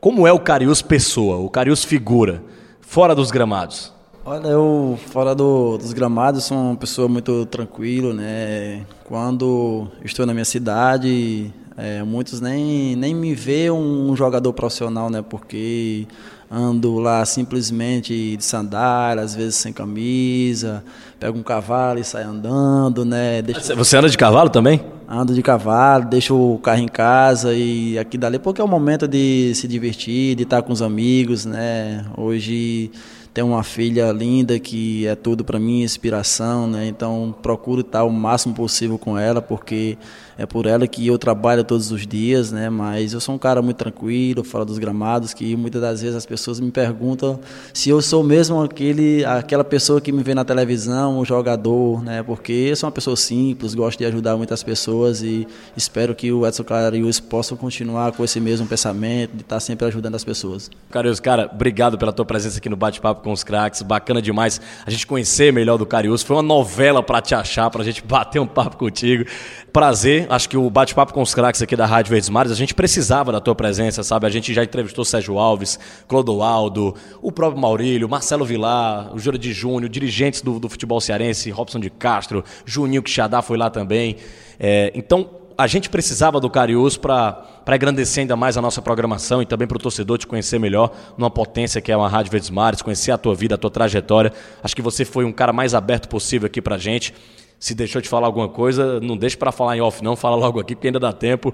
Como 0.00 0.24
é 0.24 0.32
o 0.32 0.38
Carius 0.38 0.82
pessoa, 0.82 1.38
o 1.38 1.50
Carius 1.50 1.84
figura, 1.84 2.44
fora 2.80 3.12
dos 3.12 3.32
gramados? 3.32 3.95
Olha, 4.28 4.48
eu 4.48 4.98
fora 5.12 5.36
do, 5.36 5.78
dos 5.78 5.92
gramados 5.92 6.42
sou 6.42 6.58
uma 6.58 6.74
pessoa 6.74 7.06
muito 7.06 7.46
tranquila, 7.46 8.12
né? 8.12 8.84
Quando 9.04 9.86
estou 10.04 10.26
na 10.26 10.32
minha 10.32 10.44
cidade, 10.44 11.54
é, 11.76 12.02
muitos 12.02 12.40
nem, 12.40 12.96
nem 12.96 13.14
me 13.14 13.36
vê 13.36 13.70
um 13.70 14.16
jogador 14.16 14.52
profissional, 14.52 15.08
né? 15.08 15.22
Porque 15.22 16.08
ando 16.50 16.98
lá 16.98 17.24
simplesmente 17.24 18.36
de 18.36 18.44
sandália, 18.44 19.22
às 19.22 19.32
vezes 19.32 19.54
sem 19.54 19.72
camisa, 19.72 20.82
pego 21.20 21.38
um 21.38 21.42
cavalo 21.44 22.00
e 22.00 22.04
saio 22.04 22.30
andando, 22.30 23.04
né? 23.04 23.40
Deixo... 23.42 23.76
Você 23.76 23.96
anda 23.96 24.08
de 24.08 24.18
cavalo 24.18 24.50
também? 24.50 24.84
Ando 25.08 25.34
de 25.34 25.42
cavalo, 25.42 26.04
deixo 26.04 26.34
o 26.34 26.58
carro 26.58 26.80
em 26.80 26.88
casa 26.88 27.54
e 27.54 27.96
aqui 27.96 28.18
dali, 28.18 28.40
porque 28.40 28.60
é 28.60 28.64
o 28.64 28.66
momento 28.66 29.06
de 29.06 29.52
se 29.54 29.68
divertir, 29.68 30.34
de 30.34 30.42
estar 30.42 30.62
com 30.62 30.72
os 30.72 30.82
amigos, 30.82 31.44
né? 31.44 32.04
Hoje 32.16 32.90
tenho 33.36 33.48
uma 33.48 33.62
filha 33.62 34.10
linda 34.12 34.58
que 34.58 35.06
é 35.06 35.14
tudo 35.14 35.44
para 35.44 35.58
mim, 35.58 35.82
inspiração, 35.82 36.66
né? 36.66 36.86
Então 36.86 37.34
procuro 37.42 37.82
estar 37.82 38.02
o 38.02 38.10
máximo 38.10 38.54
possível 38.54 38.96
com 38.98 39.18
ela, 39.18 39.42
porque 39.42 39.98
é 40.38 40.44
por 40.44 40.66
ela 40.66 40.86
que 40.86 41.06
eu 41.06 41.18
trabalho 41.18 41.64
todos 41.64 41.90
os 41.90 42.06
dias, 42.06 42.52
né? 42.52 42.68
Mas 42.68 43.12
eu 43.12 43.20
sou 43.20 43.34
um 43.34 43.38
cara 43.38 43.62
muito 43.62 43.76
tranquilo, 43.76 44.44
falo 44.44 44.64
dos 44.64 44.78
gramados, 44.78 45.32
que 45.32 45.56
muitas 45.56 45.80
das 45.80 46.02
vezes 46.02 46.16
as 46.16 46.26
pessoas 46.26 46.60
me 46.60 46.70
perguntam 46.70 47.40
se 47.72 47.88
eu 47.88 48.02
sou 48.02 48.22
mesmo 48.22 48.62
aquele, 48.62 49.24
aquela 49.24 49.64
pessoa 49.64 50.00
que 50.00 50.12
me 50.12 50.22
vê 50.22 50.34
na 50.34 50.44
televisão, 50.44 51.18
o 51.18 51.24
jogador, 51.24 52.02
né? 52.02 52.22
Porque 52.22 52.52
eu 52.52 52.76
sou 52.76 52.86
uma 52.86 52.92
pessoa 52.92 53.16
simples, 53.16 53.74
gosto 53.74 53.98
de 53.98 54.04
ajudar 54.04 54.36
muitas 54.36 54.62
pessoas 54.62 55.22
e 55.22 55.46
espero 55.76 56.14
que 56.14 56.30
o 56.30 56.46
Edson 56.46 56.64
Carius 56.64 57.18
possa 57.18 57.56
continuar 57.56 58.12
com 58.12 58.22
esse 58.22 58.38
mesmo 58.40 58.66
pensamento, 58.66 59.34
de 59.34 59.42
estar 59.42 59.60
sempre 59.60 59.86
ajudando 59.86 60.14
as 60.14 60.24
pessoas. 60.24 60.70
Carius, 60.90 61.18
cara, 61.18 61.50
obrigado 61.52 61.96
pela 61.96 62.12
tua 62.12 62.24
presença 62.24 62.58
aqui 62.58 62.68
no 62.68 62.76
Bate-Papo 62.76 63.22
com 63.22 63.32
os 63.32 63.42
craques. 63.42 63.80
Bacana 63.82 64.20
demais 64.20 64.60
a 64.84 64.90
gente 64.90 65.06
conhecer 65.06 65.52
melhor 65.52 65.78
do 65.78 65.86
Carius. 65.86 66.22
Foi 66.22 66.36
uma 66.36 66.42
novela 66.42 67.02
para 67.02 67.20
te 67.20 67.34
achar, 67.34 67.70
para 67.70 67.82
a 67.82 67.84
gente 67.84 68.04
bater 68.04 68.38
um 68.38 68.46
papo 68.46 68.76
contigo. 68.76 69.24
Prazer. 69.72 70.25
Acho 70.28 70.48
que 70.48 70.56
o 70.56 70.68
bate-papo 70.68 71.12
com 71.12 71.22
os 71.22 71.34
craques 71.34 71.62
aqui 71.62 71.76
da 71.76 71.86
Rádio 71.86 72.10
Verdes 72.10 72.28
Mares, 72.28 72.52
a 72.52 72.54
gente 72.54 72.74
precisava 72.74 73.30
da 73.30 73.40
tua 73.40 73.54
presença, 73.54 74.02
sabe? 74.02 74.26
A 74.26 74.30
gente 74.30 74.52
já 74.52 74.64
entrevistou 74.64 75.04
Sérgio 75.04 75.38
Alves, 75.38 75.78
Clodoaldo, 76.08 76.94
o 77.22 77.30
próprio 77.30 77.60
Maurílio, 77.60 78.08
Marcelo 78.08 78.44
Vilar, 78.44 79.14
o 79.14 79.18
Júlio 79.18 79.38
de 79.38 79.52
Júnior, 79.52 79.88
dirigentes 79.88 80.40
do, 80.40 80.58
do 80.58 80.68
futebol 80.68 81.00
cearense, 81.00 81.50
Robson 81.50 81.78
de 81.78 81.90
Castro, 81.90 82.44
Juninho 82.64 83.02
Quixadá 83.02 83.42
foi 83.42 83.56
lá 83.56 83.70
também. 83.70 84.16
É, 84.58 84.90
então, 84.94 85.28
a 85.58 85.66
gente 85.66 85.88
precisava 85.88 86.38
do 86.38 86.50
Carius 86.50 86.96
para 86.96 87.46
engrandecer 87.74 88.22
ainda 88.22 88.36
mais 88.36 88.56
a 88.56 88.62
nossa 88.62 88.82
programação 88.82 89.40
e 89.40 89.46
também 89.46 89.66
para 89.66 89.76
o 89.76 89.80
torcedor 89.80 90.18
te 90.18 90.26
conhecer 90.26 90.58
melhor 90.58 90.92
numa 91.16 91.30
potência 91.30 91.80
que 91.80 91.90
é 91.90 91.96
uma 91.96 92.08
Rádio 92.08 92.30
Verdes 92.30 92.50
Mares, 92.50 92.82
conhecer 92.82 93.10
a 93.10 93.18
tua 93.18 93.34
vida, 93.34 93.54
a 93.54 93.58
tua 93.58 93.70
trajetória. 93.70 94.32
Acho 94.62 94.76
que 94.76 94.82
você 94.82 95.04
foi 95.04 95.24
um 95.24 95.32
cara 95.32 95.52
mais 95.52 95.74
aberto 95.74 96.08
possível 96.08 96.46
aqui 96.46 96.60
para 96.60 96.76
gente. 96.76 97.14
Se 97.58 97.74
deixou 97.74 98.02
de 98.02 98.08
falar 98.08 98.26
alguma 98.26 98.48
coisa, 98.48 99.00
não 99.00 99.16
deixe 99.16 99.36
para 99.36 99.50
falar 99.50 99.76
em 99.76 99.80
off, 99.80 100.02
não. 100.02 100.14
Fala 100.14 100.36
logo 100.36 100.60
aqui, 100.60 100.74
porque 100.74 100.88
ainda 100.88 101.00
dá 101.00 101.12
tempo. 101.12 101.52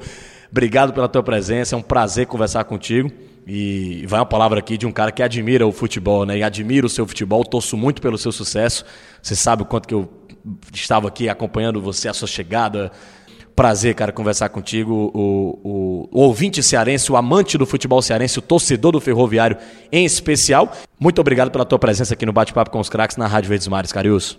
Obrigado 0.51 0.93
pela 0.93 1.09
tua 1.09 1.23
presença, 1.23 1.75
é 1.75 1.79
um 1.79 1.83
prazer 1.83 2.27
conversar 2.27 2.65
contigo. 2.65 3.11
E 3.47 4.05
vai 4.07 4.21
uma 4.21 4.27
palavra 4.27 4.59
aqui 4.59 4.77
de 4.79 4.87
um 4.87 4.93
cara 4.93 5.11
que 5.11 5.23
admira 5.23 5.67
o 5.67 5.73
futebol, 5.73 6.25
né? 6.25 6.39
E 6.39 6.43
admira 6.43 6.87
o 6.87 6.89
seu 6.89 7.07
futebol, 7.07 7.45
torço 7.45 7.77
muito 7.77 8.01
pelo 8.01 8.17
seu 8.17 8.31
sucesso. 8.31 8.85
Você 9.21 9.35
sabe 9.35 9.63
o 9.63 9.67
quanto 9.67 9.89
que 9.89 9.95
eu 9.95 10.09
estava 10.73 11.09
aqui 11.09 11.29
acompanhando 11.29 11.81
você, 11.81 12.09
a 12.09 12.15
sua 12.15 12.29
chegada, 12.29 12.93
Prazer, 13.55 13.95
cara, 13.95 14.13
conversar 14.13 14.49
contigo. 14.49 15.11
O, 15.13 15.61
o, 15.63 16.09
o, 16.11 16.21
ouvinte 16.23 16.63
cearense, 16.63 17.13
o 17.13 17.17
amante 17.17 17.59
do 17.59 17.67
futebol 17.67 18.01
cearense, 18.01 18.39
o 18.39 18.43
torcedor 18.43 18.93
do 18.93 19.01
ferroviário 19.01 19.59
em 19.91 20.05
especial. 20.05 20.73
Muito 20.99 21.21
obrigado 21.21 21.51
pela 21.51 21.65
tua 21.65 21.79
presença 21.79 22.15
aqui 22.15 22.25
no 22.25 22.33
Bate-Papo 22.33 22.71
com 22.71 22.81
os 22.81 22.89
Craques 22.89 23.17
na 23.17 23.27
Rádio 23.27 23.51
Verdes 23.51 23.69
Mares, 23.69 23.93
Carius. 23.93 24.39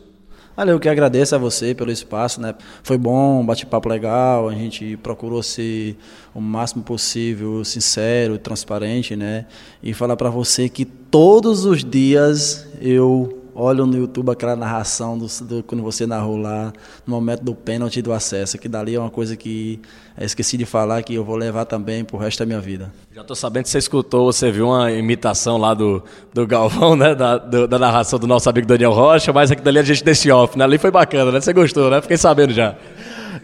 Olha, 0.56 0.70
eu 0.70 0.80
que 0.80 0.88
agradeço 0.88 1.34
a 1.34 1.38
você 1.39 1.74
pelo 1.74 1.92
espaço, 1.92 2.39
né? 2.39 2.54
Foi 2.84 2.96
bom, 2.96 3.44
bate-papo 3.44 3.89
legal, 3.89 4.48
a 4.48 4.54
gente 4.54 4.96
procurou 4.98 5.42
ser 5.42 5.98
o 6.34 6.39
máximo 6.39 6.84
possível 6.84 7.66
sincero, 7.66 8.38
transparente, 8.38 9.16
né? 9.16 9.48
E 9.82 9.96
falar 9.96 10.16
para 10.16 10.30
você 10.30 10.70
que 10.70 10.86
todos 10.86 11.66
os 11.66 11.84
dias 11.84 12.68
eu 12.80 13.43
olham 13.56 13.86
no 13.86 13.98
YouTube 13.98 14.30
aquela 14.32 14.56
narração 14.56 15.18
do, 15.18 15.28
do, 15.46 15.63
quando 15.63 15.84
você 15.84 16.06
narrou 16.06 16.38
lá 16.38 16.74
no 17.06 17.16
momento 17.16 17.44
do 17.44 17.54
pênalti 17.54 18.02
do 18.02 18.12
acesso, 18.12 18.58
que 18.58 18.68
dali 18.68 18.96
é 18.96 19.00
uma 19.00 19.10
coisa 19.10 19.36
que 19.36 19.80
esqueci 20.20 20.58
de 20.58 20.66
falar 20.66 21.02
que 21.04 21.13
eu 21.13 21.24
vou 21.24 21.36
levar 21.36 21.66
também 21.66 22.04
pro 22.04 22.18
resto 22.18 22.39
da 22.39 22.46
minha 22.46 22.60
vida. 22.60 22.92
Já 23.13 23.22
estou 23.22 23.36
sabendo 23.36 23.63
que 23.63 23.70
você 23.70 23.78
escutou, 23.78 24.32
você 24.32 24.52
viu 24.52 24.68
uma 24.68 24.92
imitação 24.92 25.58
lá 25.58 25.74
do, 25.74 26.04
do 26.34 26.46
Galvão, 26.48 26.96
né? 26.98 27.16
Da, 27.16 27.38
do, 27.38 27.68
da 27.68 27.80
narração 27.80 28.20
do 28.20 28.28
nosso 28.28 28.50
amigo 28.50 28.68
Daniel 28.68 28.92
Rocha, 28.92 29.32
mas 29.32 29.52
aqui 29.52 29.62
dali 29.62 29.80
a 29.80 29.84
gente 29.84 30.04
desse 30.04 30.32
off, 30.32 30.58
né? 30.58 30.63
Ali 30.63 30.78
foi 30.78 30.92
bacana, 30.92 31.32
né? 31.32 31.42
Você 31.42 31.54
gostou, 31.54 31.89
né? 31.89 32.02
Fiquei 32.02 32.18
sabendo 32.18 32.54
já. 32.54 32.76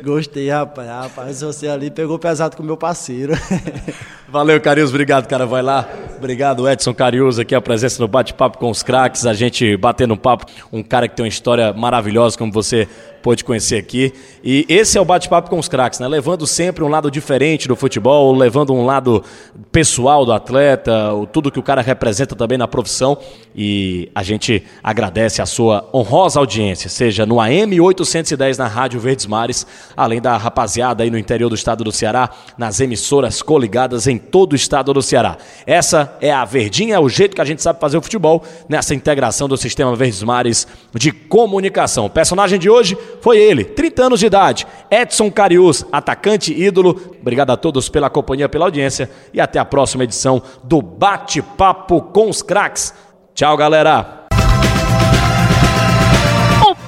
Gostei, 0.03 0.49
rapaz. 0.49 0.87
Rapaz, 0.87 1.41
você 1.41 1.67
ali 1.67 1.89
pegou 1.89 2.19
pesado 2.19 2.55
com 2.55 2.63
o 2.63 2.65
meu 2.65 2.77
parceiro. 2.77 3.33
Valeu, 4.27 4.61
Carius. 4.61 4.89
Obrigado, 4.89 5.27
cara. 5.27 5.45
Vai 5.45 5.61
lá. 5.61 5.87
Obrigado, 6.17 6.69
Edson 6.69 6.93
Carius, 6.93 7.39
aqui 7.39 7.55
a 7.55 7.61
presença 7.61 8.01
no 8.01 8.07
bate-papo 8.07 8.57
com 8.57 8.69
os 8.69 8.83
craques. 8.83 9.25
A 9.25 9.33
gente 9.33 9.75
batendo 9.77 10.13
um 10.13 10.17
papo. 10.17 10.45
Um 10.71 10.83
cara 10.83 11.07
que 11.07 11.15
tem 11.15 11.23
uma 11.23 11.29
história 11.29 11.73
maravilhosa, 11.73 12.37
como 12.37 12.51
você 12.51 12.87
pôde 13.21 13.43
conhecer 13.43 13.77
aqui. 13.77 14.13
E 14.43 14.65
esse 14.69 14.97
é 14.97 15.01
o 15.01 15.05
bate-papo 15.05 15.49
com 15.49 15.57
os 15.57 15.67
craques, 15.67 15.99
né? 15.99 16.07
Levando 16.07 16.45
sempre 16.45 16.83
um 16.83 16.87
lado 16.87 17.09
diferente 17.09 17.67
do 17.67 17.75
futebol, 17.75 18.35
levando 18.35 18.73
um 18.73 18.85
lado 18.85 19.23
pessoal 19.71 20.25
do 20.25 20.31
atleta, 20.31 20.93
tudo 21.31 21.51
que 21.51 21.59
o 21.59 21.63
cara 21.63 21.81
representa 21.81 22.35
também 22.35 22.57
na 22.57 22.67
profissão. 22.67 23.17
E 23.55 24.09
a 24.13 24.23
gente 24.23 24.63
agradece 24.83 25.41
a 25.41 25.45
sua 25.45 25.89
honrosa 25.93 26.39
audiência, 26.39 26.89
seja 26.89 27.25
no 27.25 27.41
AM 27.41 27.79
810 27.79 28.57
na 28.57 28.67
Rádio 28.67 28.99
Verdes 28.99 29.25
Mares, 29.25 29.65
além 29.95 30.21
da 30.21 30.37
rapaziada 30.37 31.03
aí 31.03 31.09
no 31.09 31.17
interior 31.17 31.49
do 31.49 31.55
estado 31.55 31.83
do 31.83 31.91
Ceará, 31.91 32.29
nas 32.57 32.79
emissoras 32.79 33.41
coligadas 33.41 34.07
em 34.07 34.17
todo 34.17 34.53
o 34.53 34.55
estado 34.55 34.93
do 34.93 35.01
Ceará. 35.01 35.37
Essa 35.65 36.15
é 36.21 36.31
a 36.31 36.45
Verdinha, 36.45 36.95
é 36.95 36.99
o 36.99 37.09
jeito 37.09 37.35
que 37.35 37.41
a 37.41 37.45
gente 37.45 37.61
sabe 37.61 37.79
fazer 37.79 37.97
o 37.97 38.01
futebol 38.01 38.43
nessa 38.67 38.93
integração 38.93 39.47
do 39.47 39.57
sistema 39.57 39.95
Verdes 39.95 40.23
Mares 40.23 40.67
de 40.93 41.11
comunicação. 41.11 42.05
O 42.05 42.09
personagem 42.09 42.59
de 42.59 42.69
hoje 42.69 42.97
foi 43.21 43.37
ele, 43.37 43.63
30 43.63 44.03
anos 44.03 44.19
de 44.19 44.25
idade, 44.25 44.67
Edson 44.89 45.31
Carius, 45.31 45.85
atacante 45.91 46.53
ídolo. 46.53 47.17
Obrigado 47.21 47.51
a 47.51 47.57
todos 47.57 47.89
pela 47.89 48.09
companhia, 48.09 48.49
pela 48.49 48.65
audiência 48.65 49.09
e 49.33 49.39
até 49.39 49.59
a 49.59 49.65
próxima 49.65 50.03
edição 50.03 50.41
do 50.63 50.81
Bate-Papo 50.81 52.01
com 52.01 52.29
os 52.29 52.41
Cracks. 52.41 52.93
Tchau, 53.33 53.55
galera! 53.55 54.18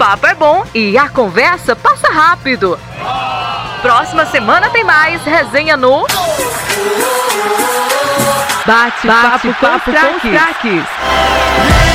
Papo 0.01 0.25
é 0.25 0.33
bom 0.33 0.65
e 0.73 0.97
a 0.97 1.07
conversa 1.09 1.75
passa 1.75 2.11
rápido. 2.11 2.79
Próxima 3.83 4.25
semana 4.25 4.67
tem 4.71 4.83
mais 4.83 5.23
resenha 5.23 5.77
no 5.77 6.07
Bate-Papo 8.65 9.55
Bate 9.61 9.91
com 9.91 10.15
os 10.15 10.21
Craques. 10.23 11.90